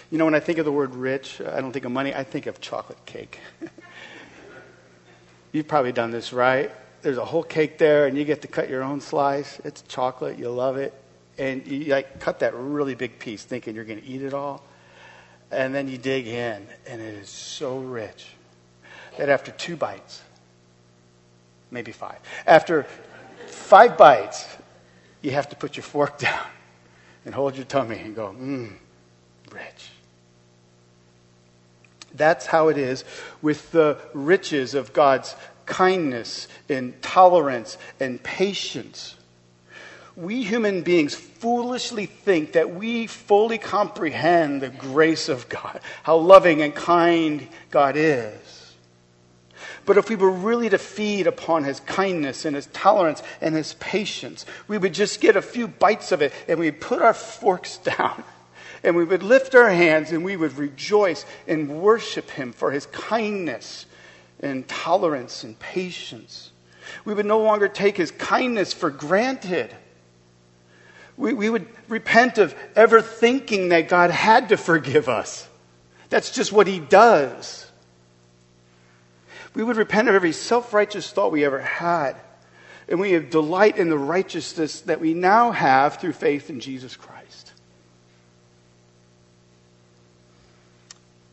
You 0.10 0.18
know, 0.18 0.26
when 0.26 0.36
I 0.36 0.40
think 0.40 0.58
of 0.58 0.66
the 0.66 0.72
word 0.72 0.96
rich, 0.96 1.42
I 1.42 1.62
don't 1.62 1.74
think 1.74 1.86
of 1.86 1.92
money, 1.92 2.14
I 2.14 2.24
think 2.24 2.48
of 2.48 2.60
chocolate 2.60 3.06
cake. 3.06 3.40
You've 5.52 5.68
probably 5.68 5.92
done 5.92 6.10
this, 6.10 6.34
right? 6.34 6.72
There's 7.06 7.20
a 7.20 7.26
whole 7.26 7.44
cake 7.44 7.78
there, 7.78 8.08
and 8.08 8.18
you 8.18 8.26
get 8.26 8.42
to 8.42 8.48
cut 8.48 8.68
your 8.68 8.82
own 8.82 9.00
slice. 9.00 9.62
It's 9.64 9.84
chocolate, 9.84 10.40
you 10.40 10.50
love 10.50 10.78
it. 10.78 10.92
And 11.38 11.68
you 11.68 11.92
like 11.92 12.20
cut 12.20 12.40
that 12.40 12.56
really 12.56 12.96
big 12.96 13.20
piece 13.20 13.44
thinking 13.44 13.76
you're 13.76 13.84
going 13.84 14.02
to 14.02 14.08
eat 14.08 14.24
it 14.24 14.34
all. 14.34 14.64
And 15.52 15.76
then 15.76 15.88
you 15.88 16.00
dig 16.00 16.26
in, 16.26 16.66
and 16.88 17.02
it 17.04 17.14
is 17.14 17.30
so 17.30 17.78
rich 17.78 18.26
that 19.20 19.30
after 19.30 19.52
two 19.52 19.76
bites, 19.76 20.24
maybe 21.70 21.92
five, 21.92 22.18
after 22.48 22.88
five 23.46 24.00
bites, 24.00 24.44
you 25.22 25.30
have 25.30 25.48
to 25.50 25.56
put 25.56 25.78
your 25.78 25.84
fork 25.84 26.18
down 26.28 26.48
and 27.24 27.36
hold 27.36 27.56
your 27.56 27.66
tummy 27.66 28.00
and 28.00 28.16
go, 28.16 28.36
mmm, 28.36 28.74
rich. 29.52 29.92
That's 32.16 32.48
how 32.48 32.70
it 32.70 32.80
is 32.80 33.06
with 33.44 33.72
the 33.72 34.00
riches 34.16 34.74
of 34.74 34.92
God's 34.92 35.36
kindness 35.66 36.48
and 36.70 37.00
tolerance 37.02 37.78
and 38.00 38.22
patience. 38.22 39.16
We 40.16 40.44
human 40.44 40.82
beings 40.82 41.14
foolishly 41.14 42.06
think 42.06 42.54
that 42.54 42.74
we 42.74 43.08
fully 43.08 43.58
comprehend 43.58 44.62
the 44.62 44.70
grace 44.70 45.28
of 45.28 45.50
God, 45.50 45.82
how 46.04 46.18
loving 46.18 46.62
and 46.62 46.74
kind 46.74 47.48
God 47.70 47.96
is. 47.98 48.74
But 49.86 49.98
if 49.98 50.10
we 50.10 50.16
were 50.16 50.32
really 50.32 50.70
to 50.70 50.78
feed 50.78 51.28
upon 51.28 51.64
his 51.64 51.80
kindness 51.82 52.46
and 52.46 52.56
his 52.56 52.66
tolerance 52.68 53.22
and 53.40 53.54
his 53.54 53.74
patience, 53.76 54.46
we 54.68 54.78
would 54.78 54.94
just 54.94 55.22
get 55.22 55.36
a 55.36 55.42
few 55.42 55.68
bites 55.68 56.12
of 56.12 56.22
it 56.22 56.34
and 56.48 56.60
we'd 56.60 56.82
put 56.82 57.02
our 57.02 57.14
forks 57.14 57.78
down 57.98 58.24
and 58.84 58.96
we 58.96 59.04
would 59.04 59.24
lift 59.24 59.56
our 59.56 59.70
hands 59.70 60.12
and 60.12 60.24
we 60.24 60.38
would 60.38 60.58
rejoice 60.58 61.26
and 61.48 61.82
worship 61.82 62.30
him 62.32 62.54
for 62.54 62.72
his 62.72 62.86
kindness 62.88 63.86
and 64.40 64.68
tolerance 64.68 65.44
and 65.44 65.58
patience. 65.60 66.52
We 67.04 67.14
would 67.14 67.26
no 67.26 67.40
longer 67.40 67.68
take 67.68 67.98
his 67.98 68.12
kindness 68.12 68.74
for 68.74 68.90
granted. 68.90 69.76
We, 71.18 71.34
we 71.34 71.50
would 71.50 71.68
repent 71.88 72.38
of 72.38 72.56
ever 72.76 73.02
thinking 73.02 73.70
that 73.70 73.88
God 73.88 74.12
had 74.12 74.50
to 74.50 74.58
forgive 74.58 75.08
us. 75.10 75.48
That's 76.10 76.32
just 76.32 76.52
what 76.52 76.68
he 76.68 76.80
does. 76.80 77.70
We 79.54 79.64
would 79.64 79.78
repent 79.78 80.10
of 80.10 80.16
every 80.16 80.34
self 80.34 80.74
righteous 80.74 81.10
thought 81.10 81.32
we 81.32 81.46
ever 81.46 81.62
had. 81.62 82.18
And 82.88 83.00
we 83.00 83.14
have 83.14 83.30
delight 83.30 83.78
in 83.78 83.90
the 83.90 83.98
righteousness 83.98 84.82
that 84.82 85.02
we 85.02 85.14
now 85.14 85.52
have 85.52 86.00
through 86.00 86.14
faith 86.14 86.50
in 86.50 86.60
Jesus 86.60 86.96
Christ. 86.96 87.45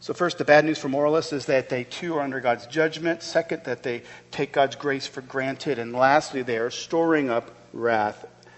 So, 0.02 0.12
first, 0.12 0.38
the 0.38 0.44
bad 0.44 0.64
news 0.64 0.80
for 0.80 0.88
moralists 0.88 1.32
is 1.32 1.46
that 1.46 1.68
they 1.68 1.84
too 1.84 2.16
are 2.16 2.22
under 2.22 2.40
God's 2.40 2.66
judgment. 2.66 3.22
Second, 3.22 3.62
that 3.66 3.84
they 3.84 4.02
take 4.32 4.50
God's 4.50 4.74
grace 4.74 5.06
for 5.06 5.20
granted. 5.20 5.78
And 5.78 5.92
lastly, 5.92 6.42
they 6.42 6.58
are 6.58 6.72
storing 6.72 7.30
up 7.30 7.52
wrath. 7.72 8.24
I'm 8.24 8.50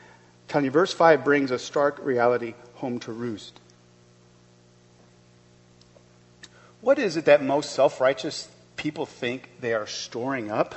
telling 0.49 0.65
you, 0.65 0.71
verse 0.71 0.95
5 0.95 1.23
brings 1.23 1.51
a 1.51 1.59
stark 1.59 1.99
reality 2.03 2.55
home 2.77 2.99
to 3.01 3.13
roost. 3.13 3.61
What 6.81 6.99
is 6.99 7.19
it 7.19 7.27
that 7.27 7.43
most 7.43 7.73
self 7.73 8.01
righteous 8.01 8.49
people 8.77 9.05
think 9.05 9.51
they 9.61 9.75
are 9.75 9.87
storing 9.87 10.51
up? 10.51 10.75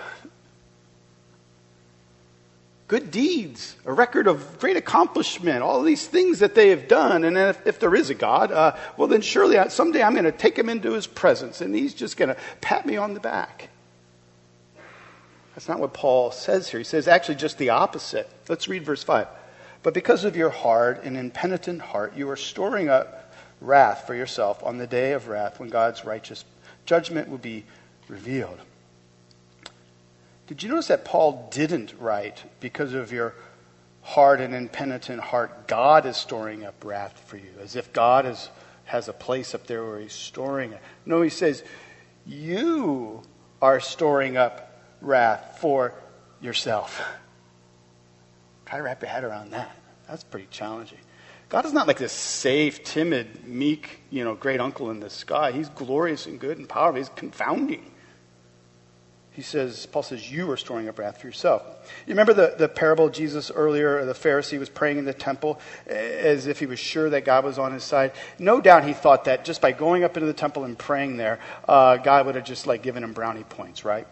Good 2.88 3.12
deeds, 3.12 3.76
a 3.86 3.92
record 3.92 4.28
of 4.28 4.60
great 4.60 4.78
accomplishment, 4.78 5.62
all 5.62 5.84
these 5.84 6.08
things 6.08 6.40
that 6.40 6.56
they 6.56 6.70
have 6.70 6.88
done. 6.88 7.24
And 7.24 7.38
if, 7.38 7.66
if 7.68 7.80
there 7.80 7.94
is 7.94 8.10
a 8.10 8.14
God, 8.14 8.52
uh, 8.52 8.78
well, 8.96 9.08
then 9.08 9.22
surely 9.22 9.58
I, 9.58 9.68
someday 9.68 10.02
I'm 10.02 10.14
going 10.14 10.24
to 10.24 10.32
take 10.32 10.58
him 10.58 10.70
into 10.70 10.94
his 10.94 11.06
presence 11.06 11.60
and 11.60 11.76
he's 11.76 11.94
just 11.94 12.16
going 12.16 12.30
to 12.30 12.38
pat 12.62 12.86
me 12.86 12.96
on 12.96 13.14
the 13.14 13.20
back. 13.20 13.70
That's 15.54 15.68
not 15.68 15.80
what 15.80 15.94
Paul 15.94 16.32
says 16.32 16.70
here. 16.70 16.80
He 16.80 16.84
says 16.84 17.08
actually 17.08 17.36
just 17.36 17.58
the 17.58 17.72
opposite. 17.72 18.30
Let's 18.48 18.68
read 18.68 18.86
verse 18.86 19.04
5. 19.04 19.28
But 19.84 19.94
because 19.94 20.24
of 20.24 20.36
your 20.36 20.50
hard 20.50 21.00
and 21.04 21.18
impenitent 21.18 21.82
heart, 21.82 22.16
you 22.16 22.30
are 22.30 22.36
storing 22.36 22.90
up 22.90 23.34
wrath 23.60 24.06
for 24.06 24.14
yourself 24.14 24.64
on 24.64 24.78
the 24.78 24.88
day 24.88 25.14
of 25.14 25.28
wrath 25.28 25.60
when 25.60 25.70
God's 25.70 26.06
righteous 26.06 26.46
judgment 26.86 27.30
will 27.30 27.38
be 27.38 27.66
revealed. 28.08 28.60
Did 30.48 30.64
you 30.64 30.70
notice 30.70 30.88
that 30.88 31.04
Paul 31.04 31.50
didn't 31.52 31.94
write 32.00 32.44
because 32.62 32.94
of 32.94 33.12
your 33.12 33.36
hard 34.02 34.40
and 34.40 34.56
impenitent 34.56 35.20
heart? 35.20 35.68
God 35.68 36.06
is 36.06 36.16
storing 36.16 36.66
up 36.66 36.86
wrath 36.86 37.22
for 37.28 37.36
you, 37.36 37.52
as 37.62 37.76
if 37.76 37.92
God 37.92 38.26
is, 38.26 38.50
has 38.86 39.10
a 39.10 39.14
place 39.14 39.54
up 39.54 39.68
there 39.68 39.86
where 39.86 40.00
he's 40.00 40.14
storing 40.14 40.72
it. 40.72 40.82
No, 41.06 41.22
he 41.22 41.30
says, 41.30 41.64
You 42.26 43.24
are 43.62 43.82
storing 43.82 44.38
up 44.38 44.82
wrath 45.02 45.58
for 45.60 45.94
yourself. 46.40 47.02
Try 48.66 48.78
to 48.78 48.84
wrap 48.84 49.02
your 49.02 49.10
head 49.10 49.26
around 49.26 49.52
that. 49.52 49.76
That's 50.08 50.24
pretty 50.24 50.48
challenging. 50.50 51.00
God 51.50 51.66
is 51.66 51.74
not 51.74 51.88
like 51.88 51.98
this 51.98 52.14
safe, 52.14 52.84
timid, 52.86 53.46
meek, 53.46 54.02
you 54.10 54.24
know, 54.24 54.36
great 54.36 54.62
uncle 54.62 54.92
in 54.92 55.02
the 55.02 55.10
sky. 55.10 55.52
He's 55.52 55.70
glorious 55.70 56.26
and 56.26 56.40
good 56.40 56.58
and 56.58 56.68
powerful. 56.68 56.98
He's 57.00 57.10
confounding 57.10 57.92
he 59.38 59.44
says, 59.44 59.86
Paul 59.86 60.02
says, 60.02 60.32
you 60.32 60.50
are 60.50 60.58
storing 60.58 60.90
up 60.90 60.98
wrath 60.98 61.22
for 61.22 61.28
yourself. 61.28 61.62
You 62.08 62.14
remember 62.14 62.34
the, 62.34 62.56
the 62.58 62.68
parable 62.68 63.08
Jesus 63.10 63.52
earlier, 63.52 64.04
the 64.04 64.14
Pharisee 64.14 64.58
was 64.58 64.68
praying 64.68 64.98
in 64.98 65.06
the 65.06 65.14
temple 65.14 65.60
as 65.86 66.48
if 66.48 66.58
he 66.58 66.66
was 66.66 66.80
sure 66.80 67.08
that 67.12 67.24
God 67.24 67.46
was 67.46 67.60
on 67.60 67.72
his 67.72 67.84
side. 67.84 68.14
No 68.40 68.60
doubt 68.62 68.84
he 68.84 68.94
thought 68.94 69.26
that 69.26 69.46
just 69.46 69.62
by 69.62 69.74
going 69.74 70.04
up 70.04 70.18
into 70.18 70.26
the 70.26 70.34
temple 70.34 70.64
and 70.64 70.76
praying 70.76 71.18
there, 71.18 71.38
uh, 71.70 71.98
God 71.98 72.26
would 72.26 72.34
have 72.34 72.46
just 72.46 72.66
like 72.66 72.82
given 72.82 73.04
him 73.04 73.14
brownie 73.14 73.44
points, 73.44 73.86
right? 73.86 74.08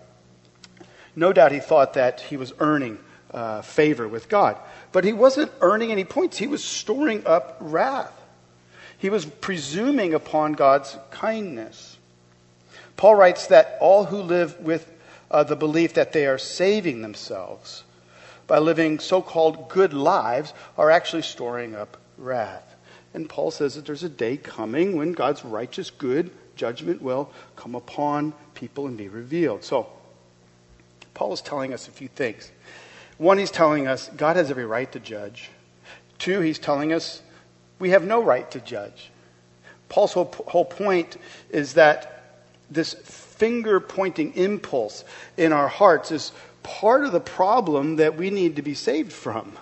No 1.15 1.33
doubt 1.33 1.51
he 1.51 1.59
thought 1.59 1.95
that 1.95 2.21
he 2.21 2.37
was 2.37 2.53
earning 2.59 2.99
uh, 3.31 3.63
favor 3.63 4.07
with 4.07 4.29
God. 4.29 4.59
But 4.91 5.05
he 5.05 5.13
wasn't 5.13 5.51
earning 5.59 5.91
any 5.91 6.03
points, 6.03 6.37
he 6.37 6.45
was 6.45 6.63
storing 6.63 7.25
up 7.25 7.57
wrath. 7.59 8.13
He 8.99 9.09
was 9.09 9.25
presuming 9.25 10.13
upon 10.13 10.53
God's 10.53 10.95
kindness. 11.09 11.97
Paul 12.95 13.15
writes 13.15 13.47
that 13.47 13.77
all 13.81 14.05
who 14.05 14.21
live 14.21 14.59
with 14.59 14.91
uh, 15.35 15.43
the 15.43 15.55
belief 15.57 15.95
that 15.95 16.13
they 16.13 16.25
are 16.27 16.37
saving 16.37 17.01
themselves 17.01 17.83
by 18.47 18.57
living 18.57 18.99
so 18.99 19.21
called 19.21 19.67
good 19.67 19.93
lives 19.93 20.53
are 20.77 20.89
actually 20.89 21.23
storing 21.23 21.75
up 21.75 21.97
wrath. 22.17 22.73
And 23.13 23.27
Paul 23.27 23.51
says 23.51 23.75
that 23.75 23.85
there's 23.85 24.03
a 24.03 24.09
day 24.09 24.37
coming 24.37 24.95
when 24.95 25.11
God's 25.11 25.43
righteous, 25.43 25.89
good 25.89 26.31
judgment 26.55 27.01
will 27.01 27.29
come 27.57 27.75
upon 27.75 28.33
people 28.53 28.87
and 28.87 28.97
be 28.97 29.09
revealed. 29.09 29.65
So, 29.65 29.89
Paul 31.13 31.33
is 31.33 31.41
telling 31.41 31.73
us 31.73 31.89
a 31.89 31.91
few 31.91 32.07
things. 32.07 32.49
One, 33.17 33.37
he's 33.37 33.51
telling 33.51 33.87
us 33.87 34.09
God 34.15 34.37
has 34.37 34.49
every 34.49 34.65
right 34.65 34.89
to 34.93 35.01
judge. 35.01 35.49
Two, 36.17 36.39
he's 36.39 36.59
telling 36.59 36.93
us 36.93 37.21
we 37.77 37.89
have 37.89 38.05
no 38.05 38.23
right 38.23 38.49
to 38.51 38.61
judge. 38.61 39.11
Paul's 39.89 40.13
whole, 40.13 40.33
whole 40.47 40.63
point 40.63 41.17
is 41.49 41.73
that 41.73 42.14
this 42.69 42.93
finger 42.93 43.79
pointing 43.79 44.33
impulse 44.35 45.03
in 45.37 45.53
our 45.53 45.67
hearts 45.67 46.11
is 46.11 46.31
part 46.63 47.05
of 47.05 47.11
the 47.11 47.19
problem 47.19 47.97
that 47.97 48.15
we 48.15 48.29
need 48.29 48.55
to 48.55 48.61
be 48.61 48.73
saved 48.73 49.11
from. 49.11 49.57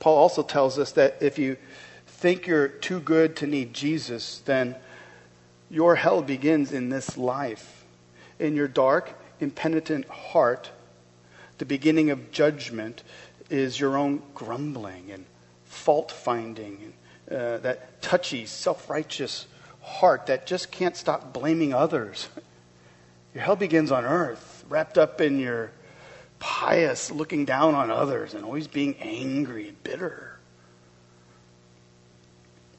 Paul 0.00 0.16
also 0.16 0.42
tells 0.42 0.78
us 0.78 0.92
that 0.92 1.18
if 1.20 1.38
you 1.38 1.56
think 2.06 2.46
you're 2.46 2.68
too 2.68 3.00
good 3.00 3.36
to 3.36 3.46
need 3.46 3.74
Jesus, 3.74 4.38
then 4.44 4.74
your 5.70 5.94
hell 5.94 6.22
begins 6.22 6.72
in 6.72 6.88
this 6.88 7.16
life. 7.16 7.84
In 8.38 8.56
your 8.56 8.68
dark, 8.68 9.12
impenitent 9.40 10.06
heart, 10.08 10.70
the 11.58 11.66
beginning 11.66 12.10
of 12.10 12.32
judgment 12.32 13.02
is 13.50 13.78
your 13.78 13.96
own 13.96 14.22
grumbling 14.34 15.10
and 15.10 15.26
fault 15.66 16.10
finding 16.10 16.94
uh, 17.30 17.58
that 17.58 18.00
touchy, 18.02 18.46
self 18.46 18.88
righteous 18.88 19.46
heart 19.90 20.26
that 20.26 20.46
just 20.46 20.70
can't 20.70 20.96
stop 20.96 21.32
blaming 21.32 21.74
others. 21.74 22.28
Your 23.34 23.44
hell 23.44 23.56
begins 23.56 23.92
on 23.92 24.04
earth, 24.04 24.64
wrapped 24.68 24.96
up 24.96 25.20
in 25.20 25.38
your 25.38 25.70
pious 26.38 27.10
looking 27.10 27.44
down 27.44 27.74
on 27.74 27.90
others 27.90 28.34
and 28.34 28.44
always 28.44 28.66
being 28.66 28.96
angry 29.00 29.68
and 29.68 29.82
bitter. 29.84 30.38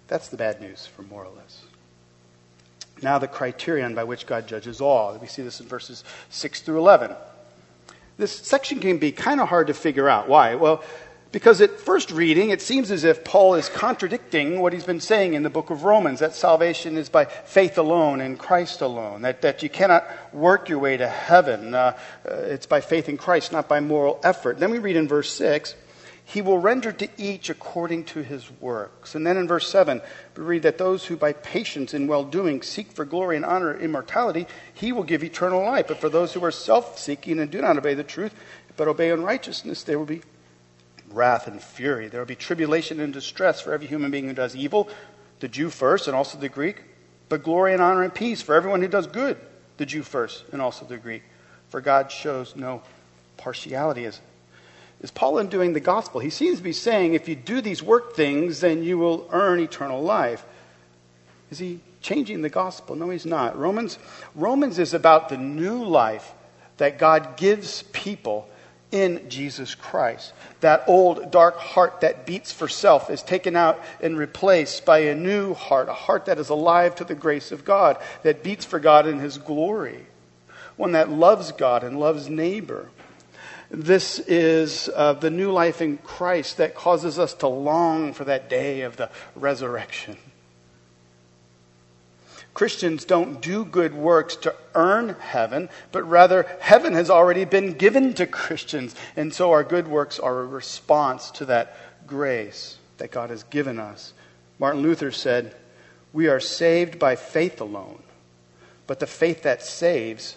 That's 0.08 0.28
the 0.28 0.38
bad 0.38 0.60
news 0.60 0.88
for 0.88 1.04
moralists. 1.04 1.63
Now, 3.02 3.17
the 3.17 3.28
criterion 3.28 3.95
by 3.95 4.04
which 4.04 4.26
God 4.26 4.47
judges 4.47 4.82
all. 4.82 5.17
We 5.17 5.28
see 5.28 5.41
this 5.41 5.60
in 5.60 5.67
verses 5.67 6.04
6 6.30 6.62
through 6.62 6.80
11. 6.80 7.15
This 8.17 8.32
section 8.32 8.80
can 8.80 8.97
be 8.97 9.12
kind 9.12 9.39
of 9.39 9.47
hard 9.47 9.67
to 9.67 9.74
figure 9.74 10.10
out. 10.10 10.28
Why? 10.28 10.56
Well, 10.56 10.84
because 11.31 11.61
at 11.61 11.79
first 11.79 12.11
reading, 12.11 12.49
it 12.49 12.61
seems 12.61 12.91
as 12.91 13.05
if 13.05 13.23
Paul 13.23 13.55
is 13.55 13.69
contradicting 13.69 14.59
what 14.59 14.73
he's 14.73 14.83
been 14.83 14.99
saying 14.99 15.33
in 15.33 15.43
the 15.43 15.49
book 15.49 15.69
of 15.69 15.83
Romans 15.83 16.19
that 16.19 16.35
salvation 16.35 16.97
is 16.97 17.07
by 17.07 17.25
faith 17.25 17.77
alone 17.77 18.19
in 18.19 18.35
Christ 18.35 18.81
alone, 18.81 19.21
that, 19.21 19.41
that 19.41 19.63
you 19.63 19.69
cannot 19.69 20.05
work 20.33 20.67
your 20.67 20.79
way 20.79 20.97
to 20.97 21.07
heaven. 21.07 21.73
Uh, 21.73 21.97
uh, 22.29 22.33
it's 22.33 22.65
by 22.65 22.81
faith 22.81 23.07
in 23.07 23.17
Christ, 23.17 23.53
not 23.53 23.69
by 23.69 23.79
moral 23.79 24.19
effort. 24.23 24.59
Then 24.59 24.71
we 24.71 24.79
read 24.79 24.97
in 24.97 25.07
verse 25.07 25.31
6 25.31 25.73
He 26.25 26.41
will 26.41 26.57
render 26.57 26.91
to 26.91 27.07
each 27.17 27.49
according 27.49 28.05
to 28.05 28.23
his 28.23 28.51
works. 28.59 29.15
And 29.15 29.25
then 29.25 29.37
in 29.37 29.47
verse 29.47 29.69
7, 29.69 30.01
we 30.35 30.43
read 30.43 30.63
that 30.63 30.77
those 30.77 31.05
who 31.05 31.15
by 31.15 31.31
patience 31.31 31.93
and 31.93 32.09
well 32.09 32.25
doing 32.25 32.61
seek 32.61 32.91
for 32.91 33.05
glory 33.05 33.37
and 33.37 33.45
honor 33.45 33.71
and 33.71 33.81
immortality, 33.81 34.47
he 34.73 34.91
will 34.91 35.03
give 35.03 35.23
eternal 35.23 35.63
life. 35.63 35.87
But 35.87 36.01
for 36.01 36.09
those 36.09 36.33
who 36.33 36.43
are 36.43 36.51
self 36.51 36.99
seeking 36.99 37.39
and 37.39 37.49
do 37.49 37.61
not 37.61 37.77
obey 37.77 37.93
the 37.93 38.03
truth, 38.03 38.35
but 38.75 38.89
obey 38.89 39.11
unrighteousness, 39.11 39.83
there 39.83 39.97
will 39.97 40.05
be 40.05 40.23
wrath 41.12 41.47
and 41.47 41.62
fury. 41.62 42.08
There 42.08 42.19
will 42.19 42.28
be 42.28 42.36
tribulation 42.36 43.00
and 43.00 43.13
distress 43.13 43.62
for 43.62 43.74
every 43.74 43.88
human 43.88 44.12
being 44.12 44.28
who 44.28 44.34
does 44.34 44.56
evil, 44.56 44.89
the 45.39 45.47
Jew 45.47 45.69
first 45.69 46.08
and 46.08 46.15
also 46.15 46.38
the 46.38 46.50
Greek, 46.50 46.84
but 47.30 47.43
glory 47.43 47.74
and 47.74 47.82
honor 47.82 48.04
and 48.04 48.13
peace 48.13 48.41
for 48.41 48.56
everyone 48.56 48.82
who 48.82 48.88
does 48.88 49.08
good, 49.08 49.38
the 49.78 49.86
Jew 49.86 50.04
first 50.04 50.43
and 50.52 50.62
also 50.62 50.86
the 50.86 50.97
Greek. 50.97 51.24
For 51.69 51.82
God 51.82 52.12
shows 52.12 52.56
no 52.56 52.82
partiality. 53.38 54.06
Is, 54.06 54.19
is 55.02 55.12
Paul 55.12 55.38
undoing 55.39 55.74
the 55.74 55.80
gospel? 55.80 56.19
He 56.19 56.30
seems 56.30 56.58
to 56.58 56.63
be 56.63 56.74
saying 56.74 57.13
if 57.13 57.28
you 57.28 57.36
do 57.36 57.62
these 57.62 57.82
work 57.82 58.15
things, 58.15 58.60
then 58.60 58.84
you 58.84 58.97
will 58.97 59.28
earn 59.32 59.60
eternal 59.60 60.02
life. 60.02 60.45
Is 61.50 61.60
he 61.60 61.80
changing 62.02 62.41
the 62.41 62.50
gospel? 62.50 62.95
No, 62.95 63.10
he's 63.10 63.26
not. 63.26 63.58
Romans, 63.58 63.97
Romans 64.36 64.80
is 64.80 64.93
about 64.93 65.30
the 65.30 65.38
new 65.38 65.84
life 65.84 66.34
that 66.78 66.97
God 66.97 67.38
gives 67.38 67.84
people 67.91 68.50
in 68.91 69.30
Jesus 69.30 69.75
Christ. 69.75 70.34
That 70.60 70.84
old 70.88 71.32
dark 71.32 71.58
heart 71.58 72.01
that 72.01 72.25
beats 72.25 72.51
for 72.51 72.67
self 72.67 73.10
is 73.10 73.23
taken 73.23 73.56
out 73.56 73.82
and 74.01 74.17
replaced 74.17 74.86
by 74.86 74.99
a 74.99 75.15
new 75.15 75.54
heart, 75.54 75.89
a 75.89 75.93
heart 75.93 76.25
that 76.25 76.38
is 76.38 76.49
alive 76.49 76.95
to 76.95 77.04
the 77.04 77.15
grace 77.15 77.51
of 77.51 77.65
God, 77.65 77.97
that 78.23 78.43
beats 78.43 78.65
for 78.65 78.80
God 78.80 79.08
in 79.08 79.19
His 79.19 79.38
glory, 79.38 80.06
one 80.75 80.91
that 80.91 81.10
loves 81.10 81.51
God 81.51 81.84
and 81.84 81.99
loves 81.99 82.30
neighbor. 82.30 82.89
This 83.69 84.19
is 84.19 84.89
uh, 84.93 85.13
the 85.13 85.30
new 85.30 85.51
life 85.51 85.82
in 85.82 85.97
Christ 85.97 86.58
that 86.58 86.75
causes 86.75 87.17
us 87.17 87.34
to 87.36 87.47
long 87.47 88.12
for 88.13 88.25
that 88.25 88.49
day 88.49 88.82
of 88.82 88.97
the 88.97 89.10
resurrection. 89.36 90.17
Christians 92.53 93.05
don't 93.05 93.41
do 93.41 93.63
good 93.63 93.93
works 93.93 94.35
to 94.37 94.53
earn 94.75 95.15
heaven, 95.19 95.69
but 95.91 96.03
rather 96.03 96.45
heaven 96.59 96.93
has 96.93 97.09
already 97.09 97.45
been 97.45 97.73
given 97.73 98.13
to 98.15 98.27
Christians. 98.27 98.93
And 99.15 99.33
so 99.33 99.51
our 99.51 99.63
good 99.63 99.87
works 99.87 100.19
are 100.19 100.41
a 100.41 100.45
response 100.45 101.31
to 101.31 101.45
that 101.45 101.77
grace 102.05 102.77
that 102.97 103.11
God 103.11 103.29
has 103.29 103.43
given 103.43 103.79
us. 103.79 104.13
Martin 104.59 104.81
Luther 104.81 105.11
said, 105.11 105.55
We 106.11 106.27
are 106.27 106.41
saved 106.41 106.99
by 106.99 107.15
faith 107.15 107.61
alone, 107.61 108.03
but 108.85 108.99
the 108.99 109.07
faith 109.07 109.43
that 109.43 109.63
saves 109.63 110.35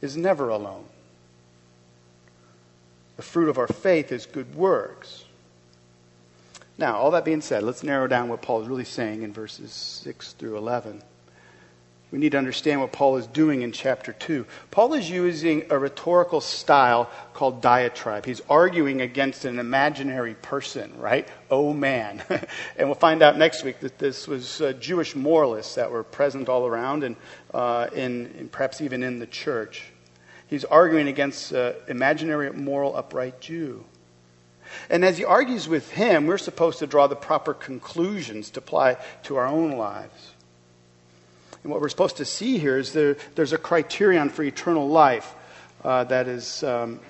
is 0.00 0.16
never 0.16 0.48
alone. 0.48 0.84
The 3.16 3.22
fruit 3.22 3.48
of 3.48 3.56
our 3.56 3.68
faith 3.68 4.12
is 4.12 4.26
good 4.26 4.54
works. 4.54 5.24
Now, 6.76 6.96
all 6.96 7.12
that 7.12 7.24
being 7.24 7.40
said, 7.40 7.62
let's 7.62 7.82
narrow 7.82 8.06
down 8.06 8.28
what 8.28 8.42
Paul 8.42 8.60
is 8.60 8.68
really 8.68 8.84
saying 8.84 9.22
in 9.22 9.32
verses 9.32 9.72
6 9.72 10.34
through 10.34 10.58
11. 10.58 11.02
We 12.16 12.20
need 12.20 12.32
to 12.32 12.38
understand 12.38 12.80
what 12.80 12.92
Paul 12.92 13.18
is 13.18 13.26
doing 13.26 13.60
in 13.60 13.72
chapter 13.72 14.14
2. 14.14 14.46
Paul 14.70 14.94
is 14.94 15.10
using 15.10 15.66
a 15.68 15.78
rhetorical 15.78 16.40
style 16.40 17.10
called 17.34 17.60
diatribe. 17.60 18.24
He's 18.24 18.40
arguing 18.48 19.02
against 19.02 19.44
an 19.44 19.58
imaginary 19.58 20.32
person, 20.32 20.98
right? 20.98 21.28
Oh 21.50 21.74
man. 21.74 22.22
and 22.78 22.88
we'll 22.88 22.94
find 22.94 23.20
out 23.20 23.36
next 23.36 23.64
week 23.64 23.80
that 23.80 23.98
this 23.98 24.26
was 24.26 24.62
uh, 24.62 24.72
Jewish 24.72 25.14
moralists 25.14 25.74
that 25.74 25.90
were 25.90 26.02
present 26.02 26.48
all 26.48 26.66
around 26.66 27.04
and, 27.04 27.16
uh, 27.52 27.88
in, 27.94 28.32
and 28.38 28.50
perhaps 28.50 28.80
even 28.80 29.02
in 29.02 29.18
the 29.18 29.26
church. 29.26 29.84
He's 30.46 30.64
arguing 30.64 31.08
against 31.08 31.52
an 31.52 31.58
uh, 31.58 31.72
imaginary, 31.86 32.50
moral, 32.50 32.96
upright 32.96 33.42
Jew. 33.42 33.84
And 34.88 35.04
as 35.04 35.18
he 35.18 35.26
argues 35.26 35.68
with 35.68 35.90
him, 35.90 36.26
we're 36.26 36.38
supposed 36.38 36.78
to 36.78 36.86
draw 36.86 37.08
the 37.08 37.14
proper 37.14 37.52
conclusions 37.52 38.48
to 38.52 38.60
apply 38.60 38.96
to 39.24 39.36
our 39.36 39.46
own 39.46 39.72
lives. 39.72 40.32
And 41.66 41.72
what 41.72 41.80
we're 41.80 41.88
supposed 41.88 42.18
to 42.18 42.24
see 42.24 42.58
here 42.58 42.78
is 42.78 42.92
there, 42.92 43.16
there's 43.34 43.52
a 43.52 43.58
criterion 43.58 44.28
for 44.28 44.44
eternal 44.44 44.88
life 44.88 45.34
uh, 45.82 46.04
that 46.04 46.28
is 46.28 46.62
um, 46.62 47.00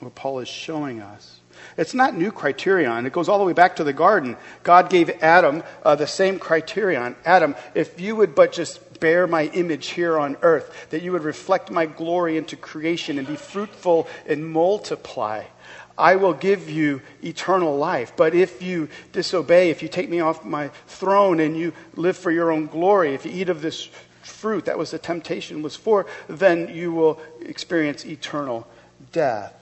what 0.00 0.14
Paul 0.14 0.40
is 0.40 0.48
showing 0.48 1.00
us. 1.00 1.40
It's 1.78 1.94
not 1.94 2.14
new 2.14 2.30
criterion. 2.30 3.06
It 3.06 3.14
goes 3.14 3.30
all 3.30 3.38
the 3.38 3.46
way 3.46 3.54
back 3.54 3.76
to 3.76 3.84
the 3.84 3.94
garden. 3.94 4.36
God 4.62 4.90
gave 4.90 5.08
Adam 5.22 5.62
uh, 5.82 5.94
the 5.94 6.06
same 6.06 6.38
criterion. 6.38 7.16
Adam, 7.24 7.54
if 7.74 7.98
you 7.98 8.16
would 8.16 8.34
but 8.34 8.52
just 8.52 9.00
bear 9.00 9.26
my 9.26 9.46
image 9.46 9.86
here 9.86 10.18
on 10.18 10.36
earth, 10.42 10.88
that 10.90 11.00
you 11.00 11.12
would 11.12 11.24
reflect 11.24 11.70
my 11.70 11.86
glory 11.86 12.36
into 12.36 12.54
creation 12.54 13.16
and 13.16 13.26
be 13.26 13.36
fruitful 13.36 14.08
and 14.26 14.46
multiply. 14.46 15.42
I 15.98 16.16
will 16.16 16.34
give 16.34 16.68
you 16.68 17.00
eternal 17.22 17.76
life. 17.76 18.12
But 18.16 18.34
if 18.34 18.62
you 18.62 18.88
disobey, 19.12 19.70
if 19.70 19.82
you 19.82 19.88
take 19.88 20.10
me 20.10 20.20
off 20.20 20.44
my 20.44 20.68
throne 20.86 21.40
and 21.40 21.56
you 21.56 21.72
live 21.94 22.16
for 22.16 22.30
your 22.30 22.50
own 22.50 22.66
glory, 22.66 23.14
if 23.14 23.24
you 23.24 23.32
eat 23.32 23.48
of 23.48 23.62
this 23.62 23.88
fruit, 24.22 24.66
that 24.66 24.76
was 24.76 24.90
the 24.90 24.98
temptation 24.98 25.62
was 25.62 25.76
for, 25.76 26.06
then 26.28 26.68
you 26.74 26.92
will 26.92 27.20
experience 27.40 28.04
eternal 28.04 28.66
death. 29.12 29.54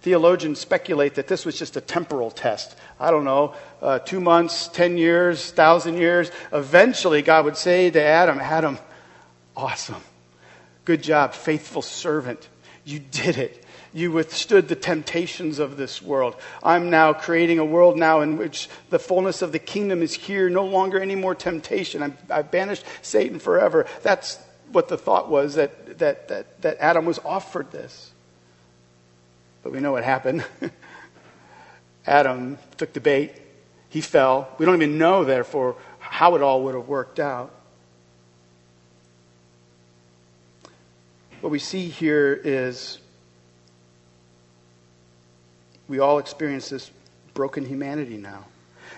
Theologians 0.00 0.58
speculate 0.58 1.14
that 1.14 1.28
this 1.28 1.46
was 1.46 1.58
just 1.58 1.76
a 1.76 1.80
temporal 1.80 2.30
test. 2.30 2.76
I 3.00 3.10
don't 3.10 3.24
know, 3.24 3.54
uh, 3.80 3.98
two 4.00 4.20
months, 4.20 4.68
ten 4.68 4.98
years, 4.98 5.50
thousand 5.50 5.96
years. 5.96 6.30
Eventually, 6.52 7.22
God 7.22 7.46
would 7.46 7.56
say 7.56 7.90
to 7.90 8.02
Adam, 8.02 8.38
Adam, 8.38 8.78
awesome. 9.56 10.02
Good 10.84 11.02
job, 11.02 11.32
faithful 11.32 11.80
servant. 11.80 12.48
You 12.84 12.98
did 12.98 13.38
it. 13.38 13.63
You 13.94 14.10
withstood 14.10 14.66
the 14.66 14.74
temptations 14.74 15.60
of 15.60 15.76
this 15.76 16.02
world. 16.02 16.34
I'm 16.64 16.90
now 16.90 17.12
creating 17.12 17.60
a 17.60 17.64
world 17.64 17.96
now 17.96 18.22
in 18.22 18.36
which 18.36 18.68
the 18.90 18.98
fullness 18.98 19.40
of 19.40 19.52
the 19.52 19.60
kingdom 19.60 20.02
is 20.02 20.12
here, 20.12 20.50
no 20.50 20.66
longer 20.66 20.98
any 20.98 21.14
more 21.14 21.36
temptation. 21.36 22.02
i 22.02 22.34
have 22.34 22.50
banished 22.50 22.84
Satan 23.02 23.38
forever. 23.38 23.86
That's 24.02 24.36
what 24.72 24.88
the 24.88 24.98
thought 24.98 25.30
was 25.30 25.54
that, 25.54 26.00
that, 26.00 26.26
that, 26.26 26.62
that 26.62 26.78
Adam 26.78 27.04
was 27.04 27.20
offered 27.20 27.70
this. 27.70 28.10
But 29.62 29.72
we 29.72 29.78
know 29.78 29.92
what 29.92 30.02
happened. 30.02 30.44
Adam 32.06 32.58
took 32.76 32.92
the 32.94 33.00
bait. 33.00 33.32
He 33.90 34.00
fell. 34.00 34.48
We 34.58 34.66
don't 34.66 34.74
even 34.74 34.98
know, 34.98 35.22
therefore, 35.22 35.76
how 36.00 36.34
it 36.34 36.42
all 36.42 36.64
would 36.64 36.74
have 36.74 36.88
worked 36.88 37.20
out. 37.20 37.54
What 41.40 41.50
we 41.50 41.60
see 41.60 41.88
here 41.88 42.34
is 42.34 42.98
we 45.88 45.98
all 45.98 46.18
experience 46.18 46.68
this 46.68 46.90
broken 47.34 47.64
humanity 47.64 48.16
now. 48.16 48.44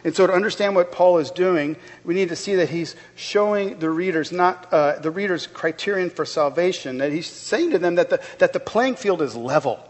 And 0.04 0.14
so, 0.14 0.26
to 0.26 0.32
understand 0.32 0.74
what 0.74 0.92
Paul 0.92 1.18
is 1.18 1.30
doing, 1.30 1.76
we 2.04 2.14
need 2.14 2.28
to 2.28 2.36
see 2.36 2.56
that 2.56 2.68
he's 2.68 2.94
showing 3.16 3.78
the 3.78 3.90
readers 3.90 4.30
not 4.30 4.72
uh, 4.72 4.98
the 4.98 5.10
readers' 5.10 5.46
criterion 5.46 6.10
for 6.10 6.24
salvation. 6.24 6.98
That 6.98 7.12
he's 7.12 7.26
saying 7.26 7.72
to 7.72 7.78
them 7.78 7.96
that 7.96 8.10
the, 8.10 8.22
that 8.38 8.52
the 8.52 8.60
playing 8.60 8.96
field 8.96 9.22
is 9.22 9.34
level 9.34 9.80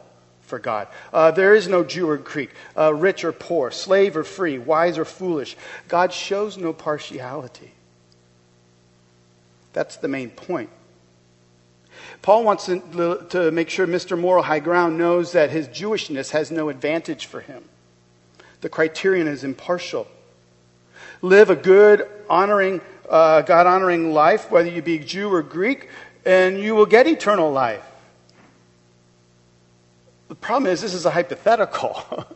for 0.43 0.59
God. 0.59 0.89
Uh, 1.13 1.33
there 1.33 1.55
is 1.55 1.69
no 1.69 1.85
Jew 1.85 2.09
or 2.09 2.17
Greek, 2.17 2.51
uh, 2.77 2.95
rich 2.95 3.25
or 3.25 3.33
poor, 3.33 3.71
slave 3.71 4.17
or 4.17 4.25
free, 4.25 4.59
wise 4.59 4.97
or 4.97 5.05
foolish. 5.05 5.57
God 5.89 6.13
shows 6.13 6.57
no 6.57 6.73
partiality. 6.73 7.73
That's 9.73 9.97
the 9.97 10.09
main 10.09 10.31
point. 10.31 10.71
Paul 12.23 12.45
wants 12.45 12.67
to, 12.67 13.51
make 13.53 13.71
sure 13.71 13.87
Mr. 13.87 14.19
Moral 14.19 14.43
High 14.43 14.61
Ground 14.61 14.99
knows 14.99 15.33
that 15.33 15.51
his 15.51 15.69
Jewishness 15.69 16.31
has 16.31 16.51
no 16.51 16.69
advantage 16.69 17.27
for 17.27 17.41
him. 17.41 17.65
The 18.61 18.69
criterion 18.69 19.29
is 19.29 19.45
impartial. 19.45 20.07
Live 21.23 21.51
a 21.51 21.57
good, 21.57 22.09
honoring, 22.29 22.81
uh, 23.09 23.43
God 23.43 23.67
honoring 23.67 24.13
life, 24.13 24.51
whether 24.51 24.69
you 24.69 24.83
be 24.83 24.99
Jew 24.99 25.33
or 25.33 25.43
Greek, 25.43 25.89
and 26.25 26.59
you 26.59 26.75
will 26.75 26.87
get 26.87 27.07
eternal 27.07 27.53
life. 27.53 27.85
The 30.29 30.35
problem 30.35 30.71
is, 30.73 30.81
this 30.81 30.95
is 30.95 31.07
a 31.07 31.11
hypothetical. 31.11 32.27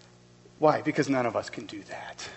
Why? 0.58 0.80
Because 0.80 1.08
none 1.08 1.26
of 1.26 1.36
us 1.36 1.50
can 1.50 1.66
do 1.66 1.82
that. 1.82 2.28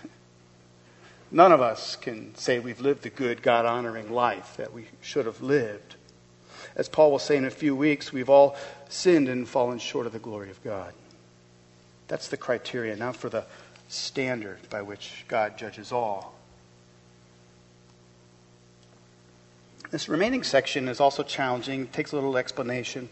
None 1.30 1.52
of 1.52 1.60
us 1.60 1.96
can 1.96 2.34
say 2.34 2.58
we've 2.58 2.80
lived 2.80 3.02
the 3.02 3.10
good, 3.10 3.42
God 3.42 3.64
honoring 3.64 4.12
life 4.12 4.56
that 4.56 4.72
we 4.72 4.88
should 5.00 5.26
have 5.26 5.40
lived. 5.40 5.94
As 6.76 6.88
Paul 6.88 7.10
will 7.10 7.18
say 7.18 7.36
in 7.36 7.44
a 7.44 7.50
few 7.50 7.74
weeks, 7.74 8.12
we've 8.12 8.30
all 8.30 8.56
sinned 8.88 9.28
and 9.28 9.48
fallen 9.48 9.78
short 9.78 10.06
of 10.06 10.12
the 10.12 10.18
glory 10.18 10.50
of 10.50 10.62
God. 10.62 10.92
That's 12.08 12.28
the 12.28 12.36
criteria. 12.36 12.96
Now 12.96 13.12
for 13.12 13.28
the 13.28 13.44
standard 13.88 14.58
by 14.70 14.82
which 14.82 15.24
God 15.28 15.58
judges 15.58 15.92
all. 15.92 16.34
This 19.90 20.08
remaining 20.08 20.44
section 20.44 20.88
is 20.88 21.00
also 21.00 21.24
challenging, 21.24 21.82
it 21.82 21.92
takes 21.92 22.12
a 22.12 22.14
little 22.14 22.36
explanation. 22.36 23.08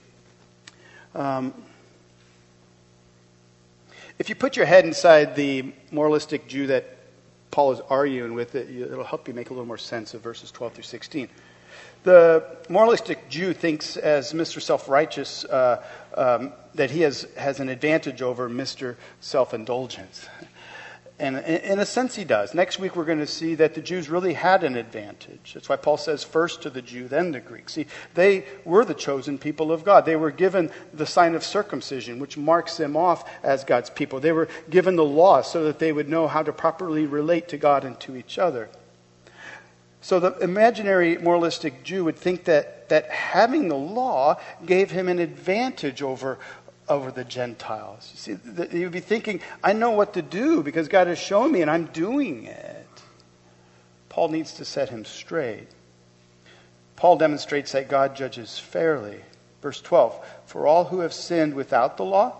Um, 1.14 1.52
if 4.18 4.28
you 4.28 4.36
put 4.36 4.56
your 4.56 4.66
head 4.66 4.84
inside 4.84 5.34
the 5.34 5.72
moralistic 5.90 6.46
Jew 6.46 6.68
that 6.68 6.96
Paul 7.50 7.72
is 7.72 7.80
arguing 7.88 8.34
with, 8.34 8.54
it, 8.54 8.70
it'll 8.70 9.02
help 9.02 9.26
you 9.26 9.34
make 9.34 9.50
a 9.50 9.52
little 9.52 9.66
more 9.66 9.78
sense 9.78 10.14
of 10.14 10.20
verses 10.20 10.52
12 10.52 10.74
through 10.74 10.84
16. 10.84 11.28
The 12.04 12.44
moralistic 12.68 13.28
Jew 13.28 13.52
thinks, 13.52 13.96
as 13.96 14.32
Mr. 14.32 14.60
Self 14.60 14.88
Righteous, 14.88 15.44
uh, 15.44 15.82
um, 16.14 16.52
that 16.74 16.90
he 16.90 17.00
has, 17.02 17.26
has 17.36 17.60
an 17.60 17.68
advantage 17.68 18.22
over 18.22 18.48
Mr. 18.48 18.96
Self 19.20 19.54
Indulgence. 19.54 20.28
And 21.20 21.38
in 21.38 21.80
a 21.80 21.86
sense, 21.86 22.14
he 22.14 22.22
does. 22.22 22.54
Next 22.54 22.78
week, 22.78 22.94
we're 22.94 23.04
going 23.04 23.18
to 23.18 23.26
see 23.26 23.56
that 23.56 23.74
the 23.74 23.80
Jews 23.80 24.08
really 24.08 24.34
had 24.34 24.62
an 24.62 24.76
advantage. 24.76 25.52
That's 25.52 25.68
why 25.68 25.74
Paul 25.74 25.96
says 25.96 26.22
first 26.22 26.62
to 26.62 26.70
the 26.70 26.80
Jew, 26.80 27.08
then 27.08 27.32
the 27.32 27.40
Greek. 27.40 27.68
See, 27.68 27.86
they 28.14 28.44
were 28.64 28.84
the 28.84 28.94
chosen 28.94 29.36
people 29.36 29.72
of 29.72 29.82
God. 29.82 30.04
They 30.04 30.14
were 30.14 30.30
given 30.30 30.70
the 30.94 31.06
sign 31.06 31.34
of 31.34 31.42
circumcision, 31.42 32.20
which 32.20 32.36
marks 32.36 32.76
them 32.76 32.96
off 32.96 33.28
as 33.42 33.64
God's 33.64 33.90
people. 33.90 34.20
They 34.20 34.30
were 34.30 34.48
given 34.70 34.94
the 34.94 35.04
law 35.04 35.42
so 35.42 35.64
that 35.64 35.80
they 35.80 35.92
would 35.92 36.08
know 36.08 36.28
how 36.28 36.44
to 36.44 36.52
properly 36.52 37.04
relate 37.04 37.48
to 37.48 37.56
God 37.56 37.84
and 37.84 37.98
to 38.00 38.14
each 38.14 38.38
other. 38.38 38.68
So 40.00 40.20
the 40.20 40.38
imaginary 40.38 41.18
moralistic 41.18 41.82
Jew 41.82 42.04
would 42.04 42.16
think 42.16 42.44
that, 42.44 42.88
that 42.88 43.10
having 43.10 43.68
the 43.68 43.76
law 43.76 44.38
gave 44.64 44.90
him 44.90 45.08
an 45.08 45.18
advantage 45.18 46.02
over, 46.02 46.38
over 46.88 47.10
the 47.10 47.24
Gentiles. 47.24 48.10
You 48.12 48.36
see, 48.36 48.78
you'd 48.78 48.92
be 48.92 49.00
thinking, 49.00 49.40
I 49.62 49.72
know 49.72 49.90
what 49.90 50.14
to 50.14 50.22
do 50.22 50.62
because 50.62 50.88
God 50.88 51.08
has 51.08 51.18
shown 51.18 51.50
me 51.50 51.62
and 51.62 51.70
I'm 51.70 51.86
doing 51.86 52.44
it. 52.44 52.86
Paul 54.08 54.28
needs 54.28 54.54
to 54.54 54.64
set 54.64 54.88
him 54.88 55.04
straight. 55.04 55.68
Paul 56.96 57.16
demonstrates 57.16 57.72
that 57.72 57.88
God 57.88 58.16
judges 58.16 58.58
fairly. 58.58 59.20
Verse 59.62 59.80
12 59.80 60.24
For 60.46 60.66
all 60.66 60.84
who 60.84 61.00
have 61.00 61.12
sinned 61.12 61.54
without 61.54 61.96
the 61.96 62.04
law 62.04 62.36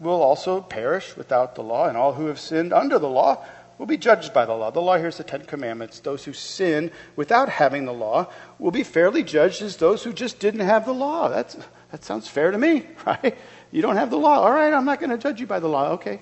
will 0.00 0.22
also 0.22 0.60
perish 0.60 1.16
without 1.16 1.54
the 1.54 1.62
law, 1.62 1.86
and 1.86 1.96
all 1.96 2.14
who 2.14 2.26
have 2.26 2.40
sinned 2.40 2.72
under 2.72 2.98
the 2.98 3.08
law 3.08 3.44
will 3.78 3.86
be 3.86 3.96
judged 3.96 4.32
by 4.32 4.44
the 4.44 4.52
law. 4.52 4.70
The 4.70 4.80
law 4.80 4.96
here 4.96 5.08
is 5.08 5.16
the 5.16 5.24
Ten 5.24 5.44
Commandments. 5.44 6.00
Those 6.00 6.24
who 6.24 6.32
sin 6.32 6.90
without 7.16 7.48
having 7.48 7.84
the 7.84 7.92
law 7.92 8.28
will 8.58 8.70
be 8.70 8.82
fairly 8.82 9.22
judged 9.22 9.62
as 9.62 9.76
those 9.76 10.04
who 10.04 10.12
just 10.12 10.38
didn't 10.38 10.60
have 10.60 10.84
the 10.84 10.94
law. 10.94 11.28
That's, 11.28 11.56
that 11.90 12.04
sounds 12.04 12.28
fair 12.28 12.50
to 12.50 12.58
me, 12.58 12.86
right? 13.06 13.36
You 13.72 13.82
don't 13.82 13.96
have 13.96 14.10
the 14.10 14.18
law. 14.18 14.40
All 14.40 14.52
right, 14.52 14.72
I'm 14.72 14.84
not 14.84 15.00
going 15.00 15.10
to 15.10 15.18
judge 15.18 15.40
you 15.40 15.46
by 15.46 15.60
the 15.60 15.68
law. 15.68 15.92
Okay. 15.92 16.20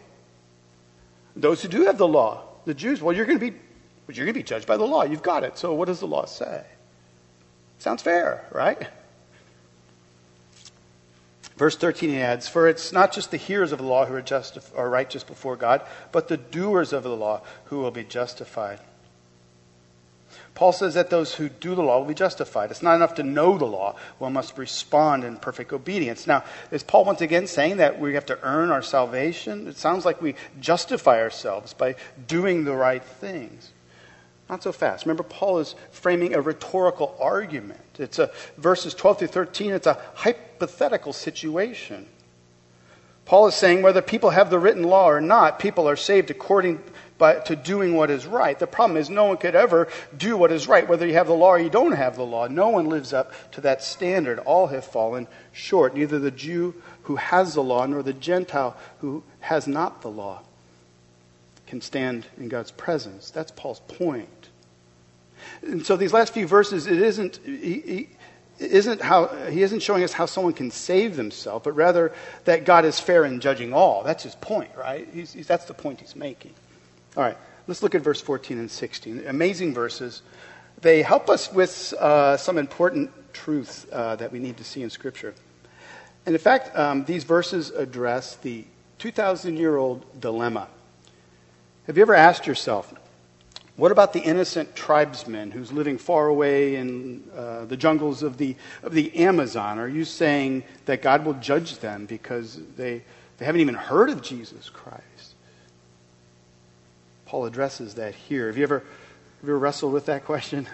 Those 1.37 1.63
who 1.63 1.69
do 1.69 1.87
have 1.87 1.99
the 1.99 2.09
law, 2.09 2.45
the 2.65 2.75
Jews, 2.75 3.01
well, 3.03 3.15
you're 3.15 3.27
going 3.27 3.39
to 3.39 3.51
be, 3.51 3.57
you're 4.09 4.27
going 4.27 4.35
to 4.35 4.41
be 4.41 4.43
judged 4.43 4.67
by 4.67 4.77
the 4.77 4.87
law. 4.87 5.05
You've 5.05 5.23
got 5.23 5.45
it. 5.45 5.59
So 5.59 5.75
what 5.75 5.87
does 5.87 6.01
the 6.01 6.07
law 6.07 6.25
say? 6.27 6.65
Sounds 7.79 8.03
fair, 8.03 8.47
right? 8.53 8.89
Verse 11.57 11.77
13 11.77 12.11
he 12.11 12.21
adds, 12.21 12.49
For 12.49 12.69
it's 12.69 12.93
not 12.93 13.13
just 13.13 13.31
the 13.31 13.37
hearers 13.37 13.73
of 13.73 13.79
the 13.79 13.85
law 13.85 14.07
who 14.07 14.15
are, 14.15 14.23
justif- 14.23 14.77
are 14.77 14.89
righteous 14.89 15.25
before 15.25 15.57
God, 15.57 15.83
but 16.11 16.29
the 16.29 16.37
doers 16.37 16.93
of 16.93 17.03
the 17.03 17.17
law 17.17 17.43
who 17.67 17.79
will 17.79 17.91
be 17.91 18.05
justified. 18.05 18.81
Paul 20.55 20.73
says 20.73 20.95
that 20.95 21.11
those 21.11 21.35
who 21.35 21.49
do 21.49 21.75
the 21.75 21.83
law 21.83 21.99
will 21.99 22.07
be 22.07 22.15
justified. 22.15 22.71
It's 22.71 22.83
not 22.83 22.95
enough 22.95 23.15
to 23.15 23.23
know 23.23 23.57
the 23.57 23.65
law, 23.65 23.97
one 24.19 24.35
must 24.35 24.59
respond 24.59 25.25
in 25.25 25.37
perfect 25.37 25.73
obedience. 25.73 26.27
Now, 26.27 26.45
is 26.71 26.83
Paul 26.83 27.07
once 27.07 27.23
again 27.23 27.47
saying 27.47 27.79
that 27.79 27.99
we 27.99 28.15
have 28.15 28.27
to 28.27 28.39
earn 28.43 28.71
our 28.71 28.83
salvation? 28.83 29.67
It 29.67 29.77
sounds 29.77 30.05
like 30.05 30.21
we 30.21 30.35
justify 30.61 31.21
ourselves 31.21 31.73
by 31.73 31.97
doing 32.27 32.65
the 32.65 32.75
right 32.75 33.03
things. 33.03 33.71
Not 34.53 34.63
so 34.63 34.71
fast. 34.71 35.07
Remember, 35.07 35.23
Paul 35.23 35.61
is 35.61 35.75
framing 35.93 36.35
a 36.35 36.41
rhetorical 36.43 37.17
argument. 37.19 37.81
It's 37.99 38.19
a 38.19 38.31
verses 38.59 38.93
12 38.93 39.21
through 39.21 39.29
13, 39.29 39.73
it's 39.73 39.87
a 39.87 39.99
hypothetical 40.13 41.15
situation. 41.15 42.07
Paul 43.25 43.47
is 43.47 43.55
saying 43.55 43.81
whether 43.81 44.03
people 44.03 44.29
have 44.29 44.51
the 44.51 44.59
written 44.59 44.83
law 44.83 45.09
or 45.09 45.23
not, 45.23 45.59
people 45.59 45.89
are 45.89 45.97
saved 45.97 46.31
according 46.31 46.83
by, 47.17 47.37
to 47.37 47.57
doing 47.57 47.95
what 47.95 48.11
is 48.11 48.27
right. 48.27 48.59
The 48.59 48.67
problem 48.67 48.99
is 48.99 49.09
no 49.09 49.25
one 49.25 49.39
could 49.39 49.55
ever 49.55 49.89
do 50.15 50.37
what 50.37 50.53
is 50.53 50.69
right, 50.69 50.87
whether 50.87 51.07
you 51.07 51.15
have 51.15 51.29
the 51.29 51.33
law 51.33 51.53
or 51.53 51.59
you 51.59 51.71
don't 51.71 51.93
have 51.93 52.17
the 52.17 52.27
law. 52.27 52.47
No 52.47 52.69
one 52.69 52.91
lives 52.91 53.15
up 53.15 53.33
to 53.53 53.63
that 53.63 53.83
standard. 53.83 54.39
All 54.41 54.67
have 54.67 54.85
fallen 54.85 55.29
short. 55.53 55.95
Neither 55.95 56.19
the 56.19 56.31
Jew 56.31 56.75
who 57.05 57.17
has 57.17 57.55
the 57.55 57.63
law 57.63 57.87
nor 57.87 58.03
the 58.03 58.13
Gentile 58.13 58.77
who 59.01 59.23
has 59.41 59.67
not 59.67 60.03
the 60.03 60.11
law 60.11 60.43
can 61.73 61.81
stand 61.81 62.27
in 62.37 62.49
God's 62.49 62.71
presence. 62.71 63.31
That's 63.31 63.51
Paul's 63.51 63.81
point. 63.81 64.42
And 65.63 65.85
so 65.85 65.97
these 65.97 66.13
last 66.13 66.33
few 66.35 66.47
verses, 66.47 66.87
it 66.87 67.01
isn't. 67.01 67.41
He, 67.45 67.81
he, 67.81 68.09
isn't 68.59 69.01
how 69.01 69.27
he 69.47 69.63
isn't 69.63 69.81
showing 69.81 70.05
us 70.05 70.13
how 70.13 70.27
someone 70.27 70.53
can 70.53 70.71
save 70.71 71.17
themselves, 71.17 71.65
but 71.65 71.73
rather 71.73 72.13
that 72.45 72.65
God 72.65 72.85
is 72.85 73.01
fair 73.01 73.25
in 73.25 73.41
judging 73.41 73.73
all. 73.73 74.03
That's 74.05 74.23
his 74.23 74.35
point, 74.37 74.71
right? 74.77 75.09
He's, 75.13 75.33
he's, 75.33 75.47
that's 75.47 75.65
the 75.65 75.75
point 75.75 76.01
he's 76.01 76.15
making. 76.15 76.55
All 77.17 77.23
right, 77.23 77.37
let's 77.67 77.83
look 77.83 77.95
at 77.95 78.03
verse 78.03 78.21
14 78.21 78.59
and 78.59 78.71
16. 78.71 79.27
Amazing 79.27 79.75
verses. 79.75 80.23
They 80.81 81.03
help 81.03 81.29
us 81.29 81.53
with 81.53 81.93
uh, 81.99 82.37
some 82.37 82.59
important 82.59 83.11
truths 83.33 83.87
uh, 83.93 84.17
that 84.17 84.33
we 84.33 84.39
need 84.39 84.57
to 84.59 84.65
see 84.65 84.83
in 84.83 84.91
Scripture. 84.91 85.35
And 86.27 86.35
in 86.35 86.41
fact, 86.41 86.77
um, 86.77 87.05
these 87.05 87.25
verses 87.25 87.71
address 87.71 88.37
the 88.37 88.65
2,000 88.99 89.57
year 89.57 89.77
old 89.77 90.21
dilemma. 90.21 90.69
Have 91.87 91.97
you 91.97 92.03
ever 92.03 92.15
asked 92.15 92.47
yourself, 92.47 92.95
what 93.83 93.91
about 93.91 94.13
the 94.13 94.21
innocent 94.21 94.77
tribesman 94.77 95.51
who's 95.51 95.73
living 95.73 95.99
far 95.99 96.29
away 96.29 96.77
in 96.77 97.29
uh, 97.37 97.65
the 97.65 97.77
jungles 97.77 98.23
of 98.23 98.37
the, 98.37 98.55
of 98.85 98.95
the 98.95 99.13
Amazon? 99.17 99.81
Are 99.81 99.89
you 99.89 100.05
saying 100.05 100.63
that 100.85 101.03
God 101.03 101.25
will 101.25 101.35
judge 101.35 101.79
them 101.79 102.07
because 102.07 102.61
they, 102.77 103.03
they 103.39 103.45
haven't 103.45 103.61
even 103.61 103.75
heard 103.75 104.09
of 104.09 104.23
Jesus 104.23 104.71
Christ? 104.71 105.35
Paul 107.27 107.45
addresses 107.47 107.95
that 107.95 108.15
here. 108.15 108.47
Have 108.47 108.57
you 108.57 108.63
ever, 108.63 108.79
have 108.79 108.87
you 109.43 109.49
ever 109.49 109.59
wrestled 109.59 109.93
with 109.93 110.07
that 110.07 110.25
question? 110.27 110.69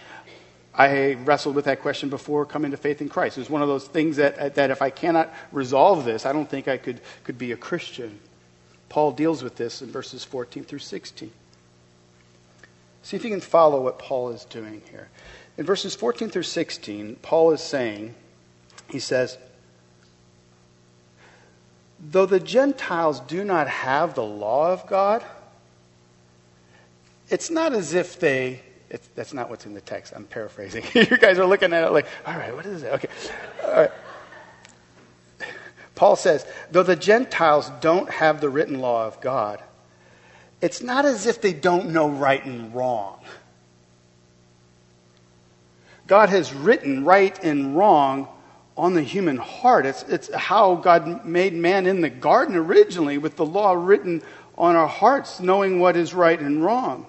I 0.74 1.16
wrestled 1.16 1.54
with 1.54 1.66
that 1.66 1.82
question 1.82 2.08
before 2.08 2.46
coming 2.46 2.70
to 2.70 2.78
faith 2.78 3.02
in 3.02 3.10
Christ. 3.10 3.36
It 3.36 3.42
was 3.42 3.50
one 3.50 3.60
of 3.60 3.68
those 3.68 3.86
things 3.86 4.16
that, 4.16 4.54
that 4.54 4.70
if 4.70 4.80
I 4.80 4.88
cannot 4.88 5.30
resolve 5.52 6.06
this, 6.06 6.24
I 6.24 6.32
don't 6.32 6.48
think 6.48 6.68
I 6.68 6.78
could, 6.78 7.02
could 7.22 7.36
be 7.36 7.52
a 7.52 7.56
Christian. 7.58 8.18
Paul 8.88 9.12
deals 9.12 9.42
with 9.42 9.56
this 9.56 9.82
in 9.82 9.90
verses 9.90 10.24
14 10.24 10.64
through 10.64 10.78
16. 10.78 11.32
See 13.02 13.16
if 13.16 13.24
you 13.24 13.30
can 13.30 13.40
follow 13.40 13.80
what 13.80 13.98
Paul 13.98 14.30
is 14.30 14.44
doing 14.44 14.82
here. 14.90 15.08
In 15.56 15.64
verses 15.64 15.94
14 15.94 16.30
through 16.30 16.44
16, 16.44 17.16
Paul 17.22 17.52
is 17.52 17.60
saying, 17.60 18.14
he 18.88 18.98
says, 18.98 19.38
Though 21.98 22.26
the 22.26 22.40
Gentiles 22.40 23.20
do 23.20 23.44
not 23.44 23.68
have 23.68 24.14
the 24.14 24.24
law 24.24 24.72
of 24.72 24.86
God, 24.86 25.22
it's 27.28 27.50
not 27.50 27.74
as 27.74 27.94
if 27.94 28.18
they, 28.18 28.62
that's 29.14 29.34
not 29.34 29.50
what's 29.50 29.66
in 29.66 29.74
the 29.74 29.80
text. 29.80 30.12
I'm 30.16 30.24
paraphrasing. 30.24 30.84
you 30.94 31.18
guys 31.18 31.38
are 31.38 31.46
looking 31.46 31.72
at 31.72 31.84
it 31.84 31.90
like, 31.90 32.06
all 32.26 32.34
right, 32.34 32.54
what 32.54 32.66
is 32.66 32.82
it? 32.82 32.92
Okay. 32.94 33.08
All 33.64 33.72
right. 33.72 33.90
Paul 35.94 36.16
says, 36.16 36.46
though 36.70 36.82
the 36.82 36.96
Gentiles 36.96 37.70
don't 37.82 38.08
have 38.08 38.40
the 38.40 38.48
written 38.48 38.78
law 38.78 39.06
of 39.06 39.20
God, 39.20 39.62
it's 40.60 40.82
not 40.82 41.04
as 41.04 41.26
if 41.26 41.40
they 41.40 41.52
don't 41.52 41.90
know 41.90 42.08
right 42.08 42.44
and 42.44 42.74
wrong. 42.74 43.20
God 46.06 46.28
has 46.28 46.52
written 46.52 47.04
right 47.04 47.38
and 47.44 47.76
wrong 47.76 48.28
on 48.76 48.94
the 48.94 49.02
human 49.02 49.36
heart. 49.36 49.86
It's, 49.86 50.02
it's 50.04 50.34
how 50.34 50.74
God 50.74 51.24
made 51.24 51.54
man 51.54 51.86
in 51.86 52.00
the 52.00 52.10
garden 52.10 52.56
originally 52.56 53.18
with 53.18 53.36
the 53.36 53.46
law 53.46 53.72
written 53.72 54.22
on 54.58 54.74
our 54.74 54.88
hearts, 54.88 55.40
knowing 55.40 55.80
what 55.80 55.96
is 55.96 56.12
right 56.12 56.38
and 56.38 56.64
wrong. 56.64 57.06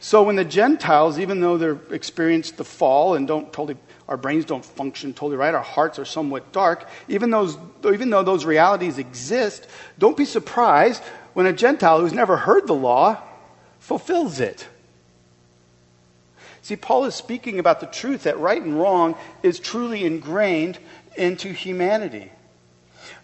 So 0.00 0.22
when 0.22 0.36
the 0.36 0.44
Gentiles, 0.44 1.18
even 1.18 1.40
though 1.40 1.58
they've 1.58 1.92
experienced 1.92 2.56
the 2.56 2.64
fall 2.64 3.14
and 3.14 3.26
don't 3.26 3.52
totally, 3.52 3.76
our 4.08 4.16
brains 4.16 4.46
don't 4.46 4.64
function 4.64 5.12
totally 5.12 5.36
right, 5.36 5.54
our 5.54 5.62
hearts 5.62 5.98
are 5.98 6.04
somewhat 6.04 6.50
dark, 6.52 6.88
even, 7.08 7.30
those, 7.30 7.58
even 7.84 8.08
though 8.10 8.22
those 8.22 8.44
realities 8.44 8.98
exist, 8.98 9.66
don't 9.98 10.16
be 10.16 10.24
surprised 10.24 11.02
when 11.34 11.46
a 11.46 11.52
Gentile 11.52 12.00
who's 12.00 12.12
never 12.12 12.36
heard 12.36 12.66
the 12.66 12.74
law 12.74 13.18
fulfills 13.78 14.40
it. 14.40 14.66
See, 16.62 16.76
Paul 16.76 17.04
is 17.04 17.14
speaking 17.14 17.58
about 17.58 17.80
the 17.80 17.86
truth 17.86 18.24
that 18.24 18.38
right 18.38 18.60
and 18.60 18.78
wrong 18.78 19.16
is 19.42 19.58
truly 19.58 20.04
ingrained 20.04 20.78
into 21.16 21.52
humanity. 21.52 22.30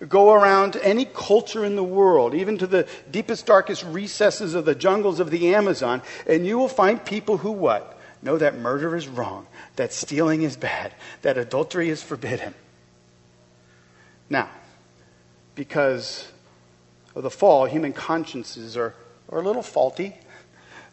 Go 0.09 0.33
around 0.33 0.77
any 0.77 1.05
culture 1.05 1.65
in 1.65 1.77
the 1.77 1.85
world, 1.85 2.35
even 2.35 2.59
to 2.59 2.67
the 2.67 2.89
deepest, 3.11 3.47
darkest 3.47 3.85
recesses 3.85 4.55
of 4.55 4.65
the 4.65 4.75
jungles 4.75 5.21
of 5.21 5.31
the 5.31 5.55
Amazon, 5.55 6.03
and 6.27 6.47
you 6.47 6.59
will 6.59 6.69
find 6.69 7.05
people 7.05 7.39
who 7.39 7.53
what? 7.53 7.94
Know 8.25 8.39
that 8.39 8.59
murder 8.59 8.97
is 8.97 9.07
wrong, 9.07 9.47
that 9.77 9.93
stealing 9.93 10.43
is 10.43 10.57
bad, 10.57 10.95
that 11.23 11.37
adultery 11.37 11.91
is 11.91 12.03
forbidden. 12.03 12.55
Now, 14.31 14.49
because 15.55 16.27
of 17.15 17.23
the 17.23 17.31
fall, 17.31 17.67
human 17.67 17.93
consciences 17.93 18.77
are, 18.79 18.95
are 19.29 19.41
a 19.41 19.43
little 19.43 19.63
faulty. 19.63 20.17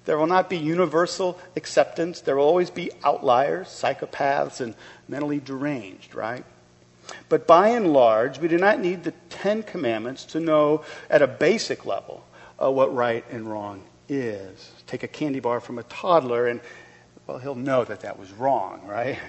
There 0.04 0.18
will 0.18 0.28
not 0.28 0.50
be 0.50 0.58
universal 0.58 1.40
acceptance. 1.56 2.20
There 2.20 2.36
will 2.36 2.44
always 2.44 2.70
be 2.70 2.92
outliers, 3.04 3.68
psychopaths, 3.68 4.60
and 4.60 4.76
mentally 5.08 5.40
deranged, 5.40 6.14
right? 6.14 6.44
But 7.30 7.48
by 7.48 7.70
and 7.70 7.94
large, 7.94 8.40
we 8.40 8.50
do 8.50 8.58
not 8.58 8.80
need 8.80 9.06
the 9.06 9.14
Ten 9.30 9.64
Commandments 9.64 10.26
to 10.26 10.40
know 10.40 10.84
at 11.10 11.22
a 11.22 11.28
basic 11.28 11.86
level 11.86 12.26
uh, 12.62 12.70
what 12.70 12.94
right 12.94 13.24
and 13.32 13.50
wrong 13.50 13.84
is. 14.10 14.72
Take 14.86 15.04
a 15.04 15.08
candy 15.08 15.40
bar 15.40 15.62
from 15.62 15.80
a 15.80 15.84
toddler, 15.84 16.48
and, 16.48 16.60
well, 17.32 17.40
he'll 17.40 17.56
know 17.56 17.86
that 17.86 18.02
that 18.02 18.20
was 18.20 18.30
wrong, 18.34 18.82
right? 18.86 19.16
At 19.16 19.22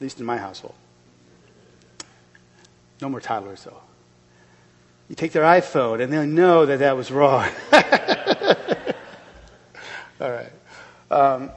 least 0.00 0.20
in 0.20 0.26
my 0.26 0.36
household. 0.36 0.76
No 3.00 3.08
more 3.08 3.20
toddlers, 3.20 3.64
though. 3.64 3.80
You 5.08 5.16
take 5.16 5.32
their 5.32 5.42
iPhone, 5.42 6.00
and 6.00 6.12
they'll 6.12 6.24
know 6.24 6.66
that 6.66 6.78
that 6.78 6.96
was 6.96 7.10
wrong. 7.10 7.48
All 10.20 10.30
right. 10.30 10.52
Um, 11.10 11.50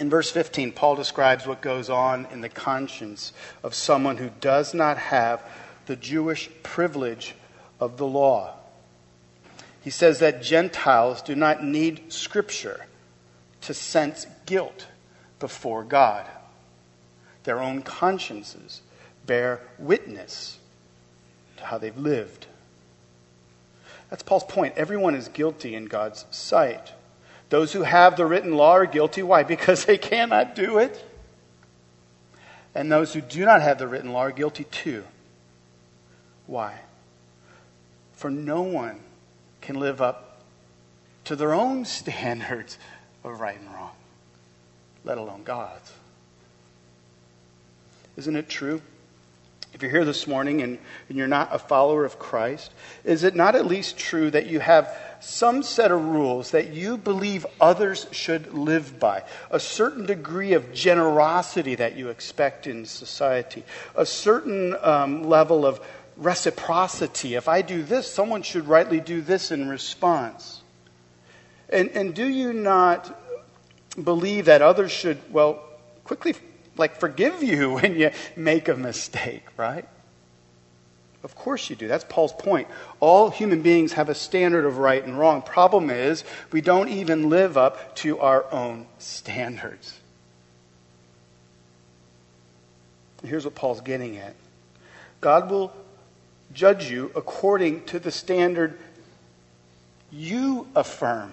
in 0.00 0.08
verse 0.08 0.30
15, 0.30 0.72
Paul 0.72 0.96
describes 0.96 1.46
what 1.46 1.60
goes 1.60 1.90
on 1.90 2.26
in 2.32 2.40
the 2.40 2.48
conscience 2.48 3.34
of 3.62 3.74
someone 3.74 4.16
who 4.16 4.30
does 4.40 4.72
not 4.72 4.96
have 4.96 5.42
the 5.84 5.96
Jewish 5.96 6.48
privilege 6.62 7.34
of 7.78 7.98
the 7.98 8.06
law. 8.06 8.54
He 9.86 9.90
says 9.90 10.18
that 10.18 10.42
Gentiles 10.42 11.22
do 11.22 11.36
not 11.36 11.62
need 11.62 12.12
Scripture 12.12 12.86
to 13.60 13.72
sense 13.72 14.26
guilt 14.44 14.88
before 15.38 15.84
God. 15.84 16.26
Their 17.44 17.60
own 17.60 17.82
consciences 17.82 18.82
bear 19.26 19.60
witness 19.78 20.58
to 21.58 21.64
how 21.66 21.78
they've 21.78 21.96
lived. 21.96 22.48
That's 24.10 24.24
Paul's 24.24 24.42
point. 24.42 24.74
Everyone 24.76 25.14
is 25.14 25.28
guilty 25.28 25.76
in 25.76 25.84
God's 25.84 26.26
sight. 26.32 26.92
Those 27.50 27.72
who 27.72 27.84
have 27.84 28.16
the 28.16 28.26
written 28.26 28.56
law 28.56 28.72
are 28.72 28.86
guilty. 28.86 29.22
Why? 29.22 29.42
Because 29.44 29.84
they 29.84 29.98
cannot 29.98 30.56
do 30.56 30.78
it. 30.78 31.00
And 32.74 32.90
those 32.90 33.12
who 33.14 33.20
do 33.20 33.44
not 33.44 33.62
have 33.62 33.78
the 33.78 33.86
written 33.86 34.12
law 34.12 34.22
are 34.22 34.32
guilty 34.32 34.64
too. 34.64 35.04
Why? 36.48 36.80
For 38.14 38.30
no 38.32 38.62
one 38.62 38.98
can 39.66 39.80
live 39.80 40.00
up 40.00 40.38
to 41.24 41.34
their 41.34 41.52
own 41.52 41.84
standards 41.84 42.78
of 43.24 43.40
right 43.40 43.58
and 43.58 43.68
wrong, 43.74 43.90
let 45.04 45.18
alone 45.18 45.42
God's. 45.44 45.92
Isn't 48.16 48.36
it 48.36 48.48
true? 48.48 48.80
If 49.74 49.82
you're 49.82 49.90
here 49.90 50.06
this 50.06 50.26
morning 50.26 50.62
and, 50.62 50.78
and 51.08 51.18
you're 51.18 51.26
not 51.26 51.54
a 51.54 51.58
follower 51.58 52.06
of 52.06 52.18
Christ, 52.18 52.72
is 53.04 53.24
it 53.24 53.34
not 53.34 53.56
at 53.56 53.66
least 53.66 53.98
true 53.98 54.30
that 54.30 54.46
you 54.46 54.60
have 54.60 54.96
some 55.20 55.62
set 55.62 55.90
of 55.90 56.02
rules 56.02 56.52
that 56.52 56.72
you 56.72 56.96
believe 56.96 57.44
others 57.60 58.06
should 58.12 58.54
live 58.54 58.98
by, 58.98 59.24
a 59.50 59.60
certain 59.60 60.06
degree 60.06 60.54
of 60.54 60.72
generosity 60.72 61.74
that 61.74 61.96
you 61.96 62.08
expect 62.08 62.66
in 62.66 62.86
society, 62.86 63.64
a 63.96 64.06
certain 64.06 64.76
um, 64.80 65.24
level 65.24 65.66
of 65.66 65.80
reciprocity. 66.16 67.34
If 67.34 67.48
I 67.48 67.62
do 67.62 67.82
this, 67.82 68.12
someone 68.12 68.42
should 68.42 68.68
rightly 68.68 69.00
do 69.00 69.20
this 69.20 69.50
in 69.50 69.68
response. 69.68 70.62
And, 71.68 71.90
and 71.90 72.14
do 72.14 72.26
you 72.26 72.52
not 72.52 73.20
believe 74.02 74.46
that 74.46 74.62
others 74.62 74.92
should, 74.92 75.18
well, 75.32 75.62
quickly 76.04 76.34
like 76.76 77.00
forgive 77.00 77.42
you 77.42 77.72
when 77.74 77.98
you 77.98 78.10
make 78.36 78.68
a 78.68 78.76
mistake, 78.76 79.44
right? 79.56 79.86
Of 81.22 81.34
course 81.34 81.68
you 81.68 81.76
do. 81.76 81.88
That's 81.88 82.04
Paul's 82.04 82.32
point. 82.32 82.68
All 83.00 83.30
human 83.30 83.62
beings 83.62 83.94
have 83.94 84.08
a 84.08 84.14
standard 84.14 84.64
of 84.64 84.78
right 84.78 85.02
and 85.02 85.18
wrong. 85.18 85.42
Problem 85.42 85.90
is, 85.90 86.22
we 86.52 86.60
don't 86.60 86.88
even 86.88 87.30
live 87.30 87.56
up 87.56 87.96
to 87.96 88.20
our 88.20 88.50
own 88.52 88.86
standards. 88.98 89.98
Here's 93.24 93.44
what 93.44 93.56
Paul's 93.56 93.80
getting 93.80 94.18
at 94.18 94.36
God 95.20 95.50
will 95.50 95.72
judge 96.52 96.90
you 96.90 97.10
according 97.14 97.84
to 97.84 97.98
the 97.98 98.10
standard 98.10 98.78
you 100.10 100.66
affirm. 100.74 101.32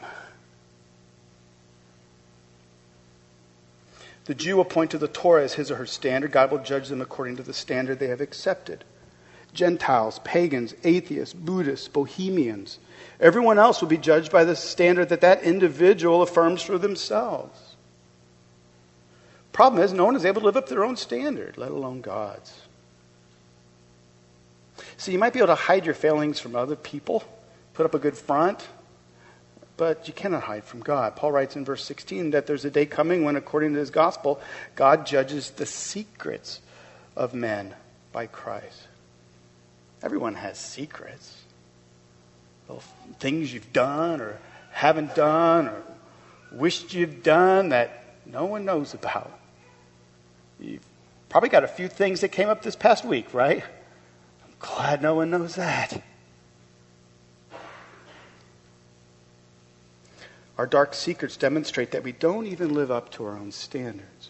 The 4.26 4.36
Jew 4.36 4.64
to 4.64 4.98
the 4.98 5.08
Torah 5.08 5.44
as 5.44 5.54
his 5.54 5.70
or 5.70 5.76
her 5.76 5.86
standard. 5.86 6.32
God 6.32 6.52
will 6.52 6.60
judge 6.60 6.88
them 6.88 7.02
according 7.02 7.38
to 7.38 7.44
the 7.44 7.54
standard 7.54 8.00
they 8.00 8.08
have 8.08 8.22
accepted. 8.22 8.84
Gentiles, 9.54 10.20
pagans, 10.24 10.74
atheists, 10.84 11.34
Buddhists, 11.34 11.88
bohemians. 11.88 12.80
Everyone 13.20 13.60
else 13.60 13.82
will 13.82 13.90
be 13.90 13.98
judged 13.98 14.32
by 14.32 14.46
the 14.46 14.56
standard 14.56 15.10
that 15.10 15.22
that 15.22 15.44
individual 15.44 16.22
affirms 16.22 16.62
for 16.62 16.78
themselves. 16.78 17.76
Problem 19.52 19.84
is, 19.84 19.94
no 19.94 20.06
one 20.06 20.16
is 20.16 20.26
able 20.26 20.42
to 20.42 20.46
live 20.48 20.58
up 20.58 20.68
to 20.68 20.74
their 20.74 20.84
own 20.84 20.98
standard, 20.98 21.58
let 21.58 21.70
alone 21.72 22.02
God's. 22.02 22.63
So 24.98 25.12
you 25.12 25.20
might 25.20 25.34
be 25.34 25.40
able 25.40 25.48
to 25.48 25.56
hide 25.56 25.86
your 25.86 25.96
failings 25.96 26.40
from 26.40 26.56
other 26.56 26.76
people, 26.76 27.24
put 27.74 27.86
up 27.86 27.94
a 27.94 28.00
good 28.00 28.18
front, 28.18 28.68
but 29.78 30.08
you 30.08 30.14
cannot 30.14 30.44
hide 30.44 30.64
from 30.64 30.82
God. 30.82 31.16
Paul 31.16 31.32
writes 31.32 31.56
in 31.56 31.66
verse 31.66 31.84
16 31.84 32.32
that 32.32 32.46
there's 32.46 32.66
a 32.66 32.70
day 32.70 32.86
coming 32.86 33.24
when, 33.24 33.36
according 33.36 33.74
to 33.74 33.80
his 33.80 33.90
gospel, 33.90 34.40
God 34.76 35.06
judges 35.06 35.52
the 35.52 35.66
secrets 35.66 36.62
of 37.16 37.34
men 37.34 37.74
by 38.12 38.28
Christ. 38.28 38.88
Everyone 40.02 40.36
has 40.36 40.60
secrets. 40.60 41.42
Little 42.68 42.84
things 43.20 43.54
you've 43.54 43.74
done 43.74 44.22
or 44.22 44.38
haven't 44.72 45.16
done 45.16 45.68
or 45.68 45.82
wished 46.52 46.94
you've 46.94 47.24
done 47.24 47.70
that 47.70 48.04
no 48.26 48.46
one 48.46 48.66
knows 48.66 48.94
about. 48.94 49.40
You've 50.60 50.86
probably 51.30 51.50
got 51.50 51.64
a 51.64 51.68
few 51.68 51.88
things 51.88 52.22
that 52.22 52.30
came 52.30 52.50
up 52.50 52.62
this 52.62 52.76
past 52.76 53.04
week, 53.04 53.34
right? 53.34 53.64
Glad 54.64 55.02
no 55.02 55.16
one 55.16 55.30
knows 55.30 55.56
that. 55.56 56.02
Our 60.58 60.66
dark 60.66 60.94
secrets 60.94 61.36
demonstrate 61.36 61.92
that 61.92 62.04
we 62.04 62.14
don't 62.14 62.48
even 62.48 62.74
live 62.74 62.90
up 62.90 63.12
to 63.12 63.26
our 63.26 63.38
own 63.38 63.52
standards. 63.52 64.30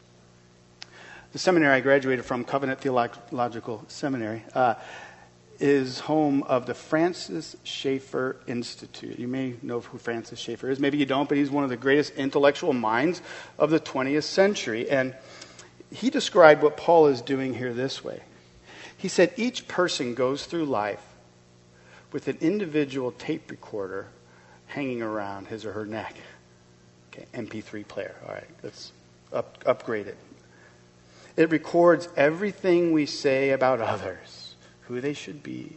The 1.34 1.40
seminary 1.40 1.76
I 1.76 1.82
graduated 1.82 2.26
from, 2.26 2.46
Covenant 2.46 2.82
Theological 2.82 3.86
Seminary, 3.88 4.44
uh, 4.56 4.74
is 5.60 6.00
home 6.00 6.42
of 6.44 6.66
the 6.66 6.74
Francis 6.74 7.56
Schaeffer 7.64 8.38
Institute. 8.48 9.20
You 9.20 9.28
may 9.28 9.54
know 9.62 9.82
who 9.82 10.00
Francis 10.00 10.40
Schaeffer 10.40 10.72
is. 10.72 10.80
Maybe 10.80 10.98
you 10.98 11.06
don't, 11.06 11.30
but 11.30 11.38
he's 11.38 11.52
one 11.52 11.64
of 11.64 11.70
the 11.70 11.78
greatest 11.78 12.16
intellectual 12.16 12.74
minds 12.74 13.22
of 13.60 13.70
the 13.70 13.80
20th 13.80 14.24
century. 14.24 14.90
And 14.90 15.16
he 15.92 16.10
described 16.10 16.64
what 16.64 16.76
Paul 16.76 17.06
is 17.08 17.22
doing 17.22 17.54
here 17.54 17.74
this 17.74 18.04
way. 18.04 18.24
He 19.04 19.10
said, 19.10 19.34
Each 19.36 19.68
person 19.68 20.14
goes 20.14 20.46
through 20.46 20.64
life 20.64 21.06
with 22.14 22.30
an 22.30 22.38
individual 22.40 23.12
tape 23.12 23.52
recorder 23.52 24.08
hanging 24.68 25.02
around 25.02 25.48
his 25.48 25.66
or 25.66 25.74
her 25.74 25.86
neck. 25.86 26.16
Okay, 27.12 27.26
MP3 27.34 27.86
player. 27.86 28.16
All 28.26 28.34
right, 28.34 28.48
let's 28.64 28.94
up, 29.34 29.62
upgrade 29.66 30.08
it. 30.08 30.16
It 31.36 31.52
records 31.52 32.08
everything 32.16 32.94
we 32.94 33.06
say 33.06 33.50
about 33.50 33.82
others 33.82 34.56
who 34.84 35.02
they 35.02 35.14
should 35.14 35.44
be, 35.44 35.74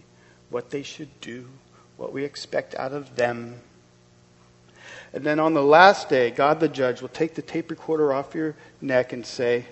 what 0.50 0.70
they 0.70 0.84
should 0.84 1.20
do, 1.20 1.48
what 1.96 2.12
we 2.12 2.22
expect 2.22 2.76
out 2.76 2.92
of 2.92 3.16
them. 3.16 3.58
And 5.12 5.24
then 5.24 5.40
on 5.40 5.52
the 5.52 5.64
last 5.64 6.08
day, 6.08 6.30
God 6.30 6.60
the 6.60 6.68
judge 6.68 7.02
will 7.02 7.08
take 7.08 7.34
the 7.34 7.42
tape 7.42 7.72
recorder 7.72 8.12
off 8.12 8.36
your 8.36 8.54
neck 8.80 9.12
and 9.12 9.26
say, 9.26 9.64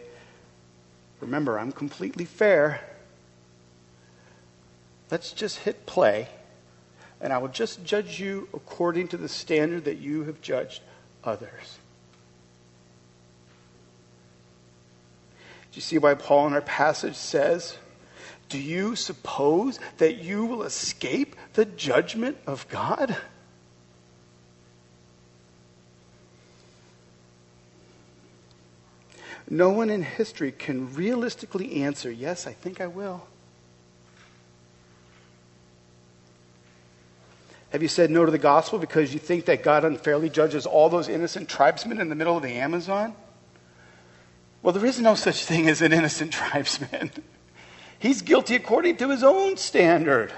Remember, 1.21 1.57
I'm 1.57 1.71
completely 1.71 2.25
fair. 2.25 2.81
Let's 5.11 5.33
just 5.33 5.59
hit 5.59 5.87
play, 5.87 6.29
and 7.21 7.33
I 7.33 7.39
will 7.39 7.49
just 7.49 7.85
judge 7.85 8.19
you 8.19 8.49
according 8.55 9.09
to 9.09 9.17
the 9.17 9.29
standard 9.29 9.85
that 9.85 9.99
you 9.99 10.25
have 10.25 10.41
judged 10.41 10.83
others. 11.23 11.79
Do 15.73 15.79
you 15.79 15.83
see 15.83 15.99
why 15.99 16.15
Paul 16.15 16.47
in 16.47 16.53
our 16.53 16.61
passage 16.61 17.17
says, 17.17 17.77
do 18.49 18.59
you 18.59 18.95
suppose 18.95 19.81
that 19.99 20.19
you 20.19 20.47
will 20.47 20.63
escape 20.63 21.35
the 21.55 21.65
judgment 21.65 22.39
of 22.47 22.69
God? 22.69 23.17
No 29.51 29.71
one 29.71 29.91
in 29.91 30.03
history 30.03 30.53
can 30.53 30.95
realistically 30.95 31.83
answer, 31.83 32.11
Yes, 32.11 32.47
I 32.47 32.53
think 32.53 32.81
I 32.81 32.87
will. 32.87 33.27
Have 37.75 37.83
you 37.83 37.89
said 37.89 38.09
no 38.09 38.25
to 38.25 38.31
the 38.31 38.39
gospel 38.39 38.79
because 38.79 39.13
you 39.13 39.19
think 39.19 39.47
that 39.47 39.65
God 39.65 39.85
unfairly 39.85 40.31
judges 40.31 40.65
all 40.65 40.89
those 40.89 41.09
innocent 41.09 41.49
tribesmen 41.49 42.01
in 42.01 42.09
the 42.09 42.15
middle 42.15 42.37
of 42.37 42.45
the 42.45 42.53
Amazon? 42.53 43.17
Well, 44.63 44.73
there 44.73 44.87
is 44.87 45.01
no 45.01 45.17
such 45.17 45.45
thing 45.45 45.69
as 45.69 45.83
an 45.83 45.93
innocent 45.93 46.33
tribesman. 46.33 47.11
He's 47.99 48.23
guilty 48.23 48.55
according 48.55 48.99
to 48.99 49.11
his 49.11 49.25
own 49.25 49.57
standard. 49.57 50.33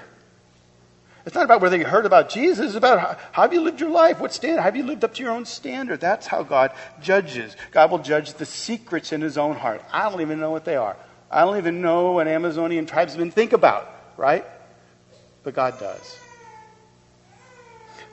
It's 1.27 1.35
not 1.35 1.45
about 1.45 1.61
whether 1.61 1.77
you 1.77 1.85
heard 1.85 2.07
about 2.07 2.29
Jesus. 2.29 2.69
It's 2.69 2.75
about 2.75 2.99
how, 2.99 3.17
how 3.31 3.41
have 3.43 3.53
you 3.53 3.61
lived 3.61 3.79
your 3.81 3.91
life? 3.91 4.19
What 4.19 4.33
standard? 4.33 4.63
Have 4.63 4.75
you 4.75 4.81
lived 4.81 5.03
up 5.03 5.13
to 5.13 5.21
your 5.21 5.31
own 5.31 5.45
standard? 5.45 5.99
That's 5.99 6.25
how 6.25 6.41
God 6.41 6.71
judges. 7.03 7.55
God 7.69 7.91
will 7.91 7.99
judge 7.99 8.33
the 8.33 8.47
secrets 8.47 9.13
in 9.13 9.21
his 9.21 9.37
own 9.37 9.55
heart. 9.55 9.83
I 9.93 10.09
don't 10.09 10.21
even 10.21 10.39
know 10.39 10.49
what 10.49 10.65
they 10.65 10.75
are. 10.75 10.97
I 11.29 11.41
don't 11.41 11.57
even 11.57 11.83
know 11.83 12.13
what 12.13 12.27
Amazonian 12.27 12.87
tribesmen 12.87 13.29
think 13.29 13.53
about, 13.53 13.93
right? 14.17 14.43
But 15.43 15.53
God 15.53 15.79
does. 15.79 16.26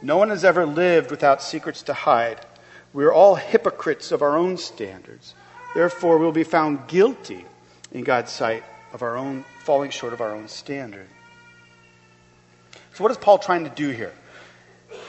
No 0.04 0.18
one 0.18 0.28
has 0.28 0.44
ever 0.44 0.66
lived 0.66 1.10
without 1.10 1.42
secrets 1.42 1.84
to 1.84 1.94
hide. 1.94 2.44
We 2.92 3.04
are 3.04 3.12
all 3.12 3.36
hypocrites 3.36 4.12
of 4.12 4.20
our 4.20 4.36
own 4.36 4.58
standards. 4.58 5.34
Therefore, 5.74 6.18
we'll 6.18 6.30
be 6.30 6.44
found 6.44 6.88
guilty 6.88 7.46
in 7.90 8.04
God's 8.04 8.30
sight 8.30 8.64
of 8.92 9.00
our 9.00 9.16
own 9.16 9.46
falling 9.60 9.90
short 9.90 10.12
of 10.12 10.20
our 10.20 10.32
own 10.32 10.48
standard. 10.48 11.06
So, 12.92 13.02
what 13.02 13.12
is 13.12 13.16
Paul 13.16 13.38
trying 13.38 13.64
to 13.64 13.70
do 13.70 13.88
here? 13.88 14.12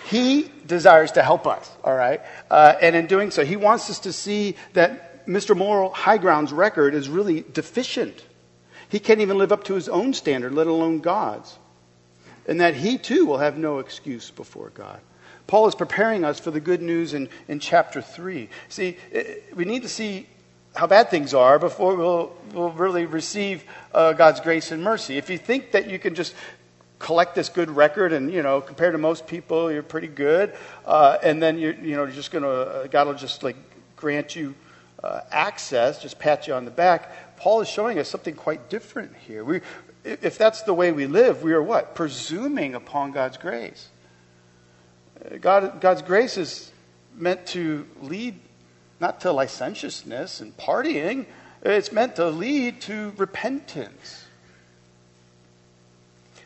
He 0.07 0.49
desires 0.65 1.11
to 1.11 1.21
help 1.21 1.45
us, 1.45 1.69
all 1.83 1.93
right? 1.93 2.21
Uh, 2.49 2.75
and 2.81 2.95
in 2.95 3.07
doing 3.07 3.31
so, 3.31 3.43
he 3.43 3.57
wants 3.57 3.89
us 3.89 3.99
to 3.99 4.13
see 4.13 4.55
that 4.73 5.27
Mr. 5.27 5.57
Moral 5.57 5.89
High 5.89 6.19
Ground's 6.19 6.53
record 6.53 6.95
is 6.95 7.09
really 7.09 7.41
deficient. 7.41 8.23
He 8.87 8.99
can't 8.99 9.19
even 9.19 9.37
live 9.37 9.51
up 9.51 9.65
to 9.65 9.73
his 9.73 9.89
own 9.89 10.13
standard, 10.13 10.53
let 10.53 10.67
alone 10.67 10.99
God's. 10.99 11.59
And 12.47 12.61
that 12.61 12.75
he 12.75 12.97
too 12.97 13.25
will 13.25 13.39
have 13.39 13.57
no 13.57 13.79
excuse 13.79 14.31
before 14.31 14.69
God. 14.69 14.99
Paul 15.47 15.67
is 15.67 15.75
preparing 15.75 16.23
us 16.23 16.39
for 16.39 16.51
the 16.51 16.59
good 16.59 16.81
news 16.81 17.13
in, 17.13 17.29
in 17.47 17.59
chapter 17.59 18.01
3. 18.01 18.49
See, 18.69 18.97
we 19.55 19.65
need 19.65 19.83
to 19.83 19.89
see 19.89 20.27
how 20.75 20.87
bad 20.87 21.09
things 21.09 21.33
are 21.33 21.57
before 21.59 21.95
we'll, 21.95 22.35
we'll 22.53 22.71
really 22.71 23.05
receive 23.05 23.63
uh, 23.93 24.13
God's 24.13 24.41
grace 24.41 24.71
and 24.71 24.83
mercy. 24.83 25.17
If 25.17 25.29
you 25.29 25.37
think 25.37 25.71
that 25.71 25.89
you 25.89 25.99
can 25.99 26.15
just 26.15 26.33
collect 26.99 27.35
this 27.35 27.49
good 27.49 27.69
record 27.69 28.13
and 28.13 28.31
you 28.31 28.41
know 28.41 28.61
compared 28.61 28.93
to 28.93 28.97
most 28.97 29.27
people 29.27 29.71
you're 29.71 29.83
pretty 29.83 30.07
good 30.07 30.55
uh, 30.85 31.17
and 31.21 31.43
then 31.43 31.59
you're 31.59 31.73
you 31.73 31.95
know 31.95 32.09
just 32.09 32.31
gonna 32.31 32.47
uh, 32.47 32.87
god 32.87 33.05
will 33.05 33.13
just 33.13 33.43
like 33.43 33.57
grant 33.97 34.35
you 34.35 34.55
uh, 35.03 35.19
access 35.29 36.01
just 36.01 36.17
pat 36.17 36.47
you 36.47 36.53
on 36.53 36.63
the 36.63 36.71
back 36.71 37.37
paul 37.37 37.59
is 37.59 37.67
showing 37.67 37.99
us 37.99 38.07
something 38.07 38.33
quite 38.33 38.69
different 38.69 39.13
here 39.27 39.43
we 39.43 39.59
if 40.05 40.37
that's 40.37 40.61
the 40.61 40.73
way 40.73 40.91
we 40.91 41.07
live 41.07 41.43
we 41.43 41.53
are 41.53 41.63
what? 41.63 41.95
Presuming 41.95 42.75
upon 42.75 43.11
god's 43.11 43.37
grace. 43.37 43.89
God 45.41 45.81
god's 45.81 46.01
grace 46.01 46.37
is 46.37 46.71
meant 47.15 47.47
to 47.47 47.87
lead 48.01 48.39
not 48.99 49.21
to 49.21 49.31
licentiousness 49.31 50.41
and 50.41 50.55
partying. 50.57 51.25
It's 51.61 51.91
meant 51.91 52.17
to 52.17 52.29
lead 52.29 52.81
to 52.81 53.13
repentance. 53.17 54.25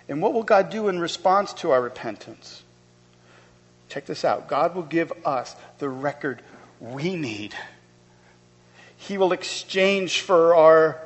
And 0.08 0.22
what 0.22 0.34
will 0.34 0.44
God 0.44 0.70
do 0.70 0.88
in 0.88 1.00
response 1.00 1.54
to 1.56 1.72
our 1.72 1.82
repentance? 1.82 2.64
Check 3.90 4.06
this 4.06 4.26
out. 4.26 4.48
God 4.48 4.76
will 4.76 4.84
give 4.84 5.12
us 5.26 5.56
the 5.78 5.90
record 5.90 6.42
we 6.80 7.16
need. 7.16 7.54
He 8.98 9.18
will 9.18 9.32
exchange 9.32 10.22
for 10.22 10.56
our 10.56 11.00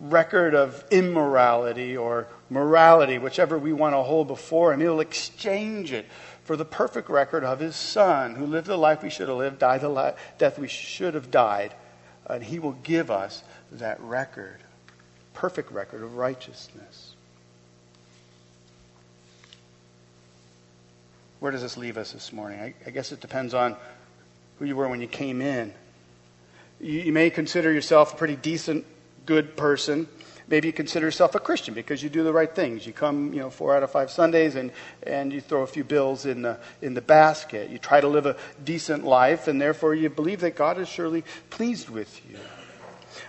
record 0.00 0.54
of 0.54 0.84
immorality 0.90 1.96
or 1.96 2.26
morality, 2.48 3.18
whichever 3.18 3.58
we 3.58 3.72
want 3.72 3.94
to 3.94 4.02
hold 4.02 4.28
before 4.28 4.72
Him. 4.72 4.80
He'll 4.80 5.00
exchange 5.00 5.92
it 5.92 6.06
for 6.44 6.56
the 6.56 6.64
perfect 6.64 7.08
record 7.08 7.44
of 7.44 7.60
His 7.60 7.76
Son, 7.76 8.34
who 8.34 8.46
lived 8.46 8.66
the 8.66 8.76
life 8.76 9.02
we 9.02 9.10
should 9.10 9.28
have 9.28 9.36
lived, 9.36 9.58
died 9.58 9.82
the 9.82 9.88
li- 9.88 10.12
death 10.38 10.58
we 10.58 10.68
should 10.68 11.14
have 11.14 11.30
died. 11.30 11.74
And 12.26 12.42
He 12.42 12.58
will 12.58 12.72
give 12.72 13.10
us 13.10 13.42
that 13.72 14.00
record, 14.00 14.58
perfect 15.34 15.70
record 15.70 16.02
of 16.02 16.16
righteousness. 16.16 17.14
Where 21.40 21.52
does 21.52 21.62
this 21.62 21.76
leave 21.76 21.96
us 21.96 22.12
this 22.12 22.32
morning? 22.32 22.60
I, 22.60 22.74
I 22.86 22.90
guess 22.90 23.12
it 23.12 23.20
depends 23.20 23.54
on 23.54 23.76
who 24.58 24.66
you 24.66 24.76
were 24.76 24.88
when 24.88 25.00
you 25.00 25.06
came 25.06 25.40
in. 25.40 25.72
You, 26.80 27.00
you 27.00 27.12
may 27.12 27.30
consider 27.30 27.72
yourself 27.72 28.12
a 28.12 28.16
pretty 28.16 28.36
decent, 28.36 28.84
good 29.26 29.56
person. 29.56 30.08
Maybe 30.50 30.66
you 30.66 30.72
consider 30.72 31.06
yourself 31.06 31.36
a 31.36 31.38
Christian 31.38 31.74
because 31.74 32.02
you 32.02 32.10
do 32.10 32.24
the 32.24 32.32
right 32.32 32.52
things. 32.52 32.84
You 32.84 32.92
come, 32.92 33.32
you 33.32 33.38
know, 33.38 33.50
four 33.50 33.76
out 33.76 33.84
of 33.84 33.92
five 33.92 34.10
Sundays 34.10 34.56
and, 34.56 34.72
and 35.04 35.32
you 35.32 35.40
throw 35.40 35.62
a 35.62 35.66
few 35.66 35.84
bills 35.84 36.26
in 36.26 36.42
the, 36.42 36.58
in 36.82 36.94
the 36.94 37.00
basket. 37.00 37.70
You 37.70 37.78
try 37.78 38.00
to 38.00 38.08
live 38.08 38.26
a 38.26 38.36
decent 38.64 39.04
life, 39.04 39.46
and 39.46 39.60
therefore 39.60 39.94
you 39.94 40.10
believe 40.10 40.40
that 40.40 40.56
God 40.56 40.78
is 40.78 40.88
surely 40.88 41.22
pleased 41.50 41.88
with 41.88 42.20
you. 42.28 42.36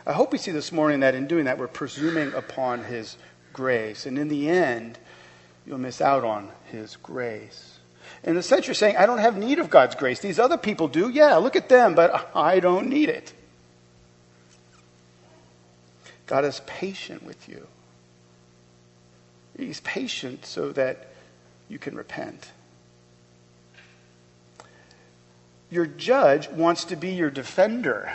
I 0.05 0.13
hope 0.13 0.31
we 0.31 0.39
see 0.39 0.51
this 0.51 0.71
morning 0.71 1.01
that 1.01 1.13
in 1.13 1.27
doing 1.27 1.45
that, 1.45 1.59
we're 1.59 1.67
presuming 1.67 2.33
upon 2.33 2.83
His 2.85 3.17
grace. 3.53 4.07
And 4.07 4.17
in 4.17 4.27
the 4.27 4.49
end, 4.49 4.97
you'll 5.67 5.77
miss 5.77 6.01
out 6.01 6.23
on 6.23 6.49
His 6.71 6.95
grace. 6.97 7.77
In 8.23 8.35
the 8.35 8.41
sense 8.41 8.65
you're 8.65 8.73
saying, 8.73 8.97
I 8.97 9.05
don't 9.05 9.19
have 9.19 9.37
need 9.37 9.59
of 9.59 9.69
God's 9.69 9.93
grace. 9.93 10.19
These 10.19 10.39
other 10.39 10.57
people 10.57 10.87
do. 10.87 11.09
Yeah, 11.09 11.35
look 11.35 11.55
at 11.55 11.69
them, 11.69 11.93
but 11.93 12.31
I 12.35 12.59
don't 12.59 12.87
need 12.87 13.09
it. 13.09 13.31
God 16.31 16.45
is 16.45 16.61
patient 16.65 17.23
with 17.23 17.49
you. 17.49 17.67
He's 19.57 19.81
patient 19.81 20.45
so 20.45 20.71
that 20.71 21.09
you 21.67 21.77
can 21.77 21.93
repent. 21.93 22.53
Your 25.69 25.85
judge 25.85 26.47
wants 26.47 26.85
to 26.85 26.95
be 26.95 27.09
your 27.09 27.29
defender. 27.29 28.13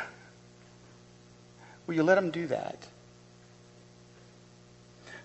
Will 1.86 1.94
you 1.96 2.02
let 2.02 2.16
him 2.16 2.30
do 2.30 2.46
that? 2.46 2.86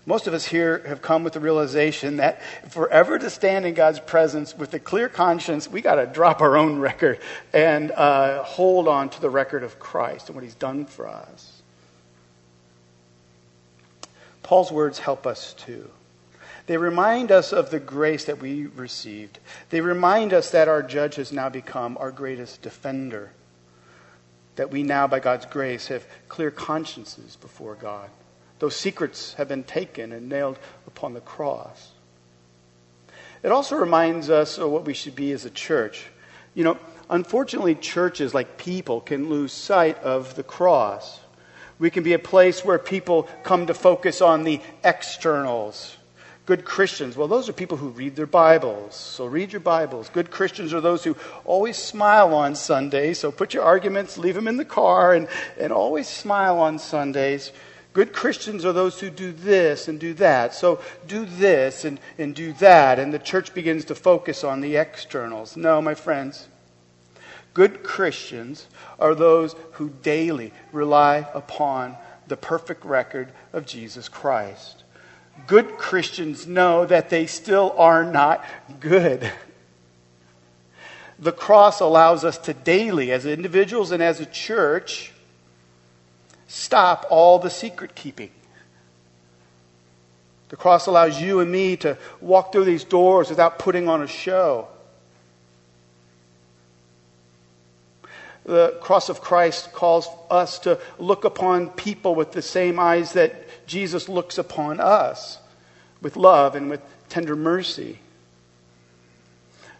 Most 0.04 0.26
of 0.26 0.34
us 0.34 0.44
here 0.44 0.82
have 0.86 1.00
come 1.00 1.24
with 1.24 1.32
the 1.32 1.40
realization 1.40 2.18
that 2.18 2.42
forever 2.68 3.18
to 3.18 3.30
stand 3.30 3.64
in 3.64 3.72
God's 3.72 4.00
presence 4.00 4.54
with 4.54 4.74
a 4.74 4.78
clear 4.78 5.08
conscience, 5.08 5.66
we 5.66 5.80
got 5.80 5.94
to 5.94 6.04
drop 6.04 6.42
our 6.42 6.58
own 6.58 6.78
record 6.78 7.20
and 7.54 7.90
uh, 7.90 8.42
hold 8.42 8.86
on 8.86 9.08
to 9.08 9.20
the 9.22 9.30
record 9.30 9.62
of 9.62 9.78
Christ 9.78 10.28
and 10.28 10.36
what 10.36 10.44
He's 10.44 10.54
done 10.54 10.84
for 10.84 11.08
us. 11.08 11.51
Paul's 14.52 14.70
words 14.70 14.98
help 14.98 15.26
us 15.26 15.54
too. 15.54 15.88
They 16.66 16.76
remind 16.76 17.32
us 17.32 17.54
of 17.54 17.70
the 17.70 17.80
grace 17.80 18.26
that 18.26 18.42
we 18.42 18.66
received. 18.66 19.38
They 19.70 19.80
remind 19.80 20.34
us 20.34 20.50
that 20.50 20.68
our 20.68 20.82
judge 20.82 21.14
has 21.14 21.32
now 21.32 21.48
become 21.48 21.96
our 21.96 22.10
greatest 22.10 22.60
defender. 22.60 23.30
That 24.56 24.70
we 24.70 24.82
now, 24.82 25.06
by 25.06 25.20
God's 25.20 25.46
grace, 25.46 25.86
have 25.86 26.04
clear 26.28 26.50
consciences 26.50 27.34
before 27.36 27.76
God. 27.76 28.10
Those 28.58 28.76
secrets 28.76 29.32
have 29.38 29.48
been 29.48 29.64
taken 29.64 30.12
and 30.12 30.28
nailed 30.28 30.58
upon 30.86 31.14
the 31.14 31.22
cross. 31.22 31.92
It 33.42 33.52
also 33.52 33.76
reminds 33.76 34.28
us 34.28 34.58
of 34.58 34.70
what 34.70 34.84
we 34.84 34.92
should 34.92 35.16
be 35.16 35.32
as 35.32 35.46
a 35.46 35.50
church. 35.50 36.04
You 36.52 36.64
know, 36.64 36.78
unfortunately, 37.08 37.74
churches, 37.74 38.34
like 38.34 38.58
people, 38.58 39.00
can 39.00 39.30
lose 39.30 39.50
sight 39.50 39.96
of 40.00 40.34
the 40.34 40.42
cross. 40.42 41.20
We 41.82 41.90
can 41.90 42.04
be 42.04 42.12
a 42.12 42.18
place 42.20 42.64
where 42.64 42.78
people 42.78 43.24
come 43.42 43.66
to 43.66 43.74
focus 43.74 44.22
on 44.22 44.44
the 44.44 44.60
externals. 44.84 45.96
Good 46.46 46.64
Christians, 46.64 47.16
well, 47.16 47.26
those 47.26 47.48
are 47.48 47.52
people 47.52 47.76
who 47.76 47.88
read 47.88 48.14
their 48.14 48.24
Bibles. 48.24 48.94
So 48.94 49.26
read 49.26 49.52
your 49.52 49.58
Bibles. 49.58 50.08
Good 50.08 50.30
Christians 50.30 50.72
are 50.72 50.80
those 50.80 51.02
who 51.02 51.16
always 51.44 51.76
smile 51.76 52.34
on 52.34 52.54
Sundays. 52.54 53.18
So 53.18 53.32
put 53.32 53.52
your 53.52 53.64
arguments, 53.64 54.16
leave 54.16 54.36
them 54.36 54.46
in 54.46 54.58
the 54.58 54.64
car, 54.64 55.12
and, 55.12 55.26
and 55.58 55.72
always 55.72 56.06
smile 56.06 56.60
on 56.60 56.78
Sundays. 56.78 57.50
Good 57.94 58.12
Christians 58.12 58.64
are 58.64 58.72
those 58.72 59.00
who 59.00 59.10
do 59.10 59.32
this 59.32 59.88
and 59.88 59.98
do 59.98 60.14
that. 60.14 60.54
So 60.54 60.80
do 61.08 61.24
this 61.24 61.84
and, 61.84 61.98
and 62.16 62.32
do 62.32 62.52
that. 62.54 63.00
And 63.00 63.12
the 63.12 63.18
church 63.18 63.54
begins 63.54 63.86
to 63.86 63.96
focus 63.96 64.44
on 64.44 64.60
the 64.60 64.76
externals. 64.76 65.56
No, 65.56 65.82
my 65.82 65.96
friends. 65.96 66.46
Good 67.54 67.82
Christians 67.82 68.66
are 68.98 69.14
those 69.14 69.54
who 69.72 69.90
daily 70.02 70.52
rely 70.72 71.26
upon 71.34 71.96
the 72.26 72.36
perfect 72.36 72.84
record 72.84 73.30
of 73.52 73.66
Jesus 73.66 74.08
Christ. 74.08 74.84
Good 75.46 75.76
Christians 75.76 76.46
know 76.46 76.86
that 76.86 77.10
they 77.10 77.26
still 77.26 77.74
are 77.76 78.04
not 78.04 78.44
good. 78.80 79.30
The 81.18 81.32
cross 81.32 81.80
allows 81.80 82.24
us 82.24 82.38
to 82.38 82.54
daily, 82.54 83.12
as 83.12 83.26
individuals 83.26 83.92
and 83.92 84.02
as 84.02 84.20
a 84.20 84.26
church, 84.26 85.12
stop 86.48 87.06
all 87.10 87.38
the 87.38 87.50
secret 87.50 87.94
keeping. 87.94 88.30
The 90.48 90.56
cross 90.56 90.86
allows 90.86 91.20
you 91.20 91.40
and 91.40 91.50
me 91.50 91.76
to 91.78 91.96
walk 92.20 92.52
through 92.52 92.64
these 92.64 92.84
doors 92.84 93.30
without 93.30 93.58
putting 93.58 93.88
on 93.88 94.02
a 94.02 94.06
show. 94.06 94.68
The 98.44 98.78
cross 98.80 99.08
of 99.08 99.20
Christ 99.20 99.72
calls 99.72 100.08
us 100.30 100.58
to 100.60 100.80
look 100.98 101.24
upon 101.24 101.70
people 101.70 102.14
with 102.14 102.32
the 102.32 102.42
same 102.42 102.78
eyes 102.78 103.12
that 103.12 103.66
Jesus 103.66 104.08
looks 104.08 104.38
upon 104.38 104.80
us, 104.80 105.38
with 106.00 106.16
love 106.16 106.56
and 106.56 106.68
with 106.68 106.80
tender 107.08 107.36
mercy. 107.36 107.98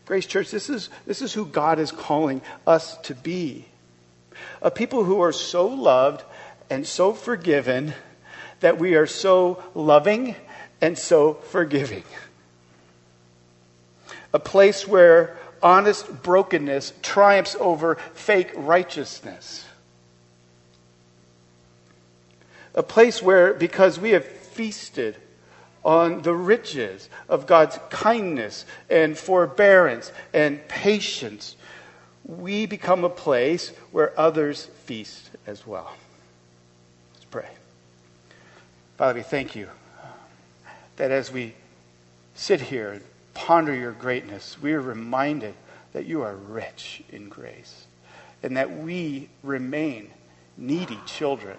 Grace 0.05 0.27
Church, 0.27 0.51
this 0.51 0.69
is, 0.69 0.91
this 1.07 1.23
is 1.23 1.33
who 1.33 1.47
God 1.47 1.79
is 1.79 1.91
calling 1.91 2.41
us 2.67 2.97
to 2.99 3.15
be. 3.15 3.67
A 4.61 4.71
people 4.71 5.05
who 5.05 5.21
are 5.23 5.33
so 5.33 5.67
loved 5.67 6.25
and 6.71 6.87
so 6.87 7.13
forgiven 7.13 7.95
that 8.61 8.79
we 8.79 8.95
are 8.95 9.07
so 9.07 9.63
loving 9.75 10.37
and 10.81 10.97
so 10.97 11.35
forgiving. 11.35 12.05
A 14.33 14.39
place 14.39 14.87
where 14.87 15.37
honest 15.63 16.23
brokenness 16.23 16.93
triumphs 17.03 17.57
over 17.61 17.97
fake 18.15 18.51
righteousness. 18.55 19.65
A 22.75 22.83
place 22.83 23.23
where, 23.23 23.55
because 23.55 24.01
we 24.01 24.11
have 24.11 24.25
feasted 24.25 25.17
on 25.85 26.23
the 26.23 26.35
riches 26.35 27.09
of 27.29 27.47
God's 27.47 27.79
kindness 27.91 28.65
and 28.89 29.17
forbearance 29.19 30.13
and 30.33 30.67
patience, 30.69 31.57
we 32.25 32.67
become 32.67 33.05
a 33.05 33.11
place 33.11 33.71
where 33.91 34.19
others 34.19 34.67
feast 34.85 35.31
as 35.47 35.67
well. 35.67 35.93
Let's 37.15 37.25
pray. 37.27 37.49
Father, 38.97 39.15
we 39.15 39.23
thank 39.23 39.57
you 39.57 39.69
that 40.97 41.11
as 41.11 41.33
we 41.33 41.55
sit 42.35 42.61
here 42.61 43.03
ponder 43.35 43.75
your 43.75 43.93
greatness, 43.93 44.61
we 44.61 44.73
are 44.73 44.81
reminded 44.81 45.55
that 45.93 46.07
you 46.07 46.23
are 46.23 46.35
rich 46.35 47.03
in 47.11 47.29
grace 47.29 47.87
and 48.43 48.57
that 48.57 48.71
we 48.79 49.29
remain 49.43 50.11
needy 50.57 50.99
children, 51.07 51.57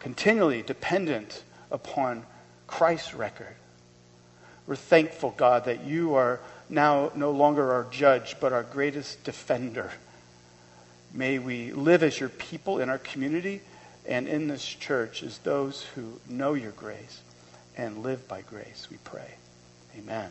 continually 0.00 0.62
dependent 0.62 1.42
upon 1.70 2.24
Christ's 2.66 3.14
record. 3.14 3.54
We're 4.66 4.76
thankful, 4.76 5.34
God, 5.36 5.64
that 5.64 5.84
you 5.84 6.14
are 6.14 6.40
now 6.68 7.10
no 7.14 7.30
longer 7.30 7.72
our 7.72 7.86
judge, 7.90 8.36
but 8.38 8.52
our 8.52 8.62
greatest 8.62 9.24
defender. 9.24 9.90
May 11.14 11.38
we 11.38 11.72
live 11.72 12.02
as 12.02 12.20
your 12.20 12.28
people 12.28 12.80
in 12.80 12.90
our 12.90 12.98
community 12.98 13.62
and 14.06 14.28
in 14.28 14.48
this 14.48 14.64
church 14.64 15.22
as 15.22 15.38
those 15.38 15.82
who 15.94 16.20
know 16.28 16.54
your 16.54 16.72
grace 16.72 17.22
and 17.76 18.02
live 18.02 18.28
by 18.28 18.42
grace, 18.42 18.88
we 18.90 18.98
pray. 19.04 19.34
Amen. 19.96 20.30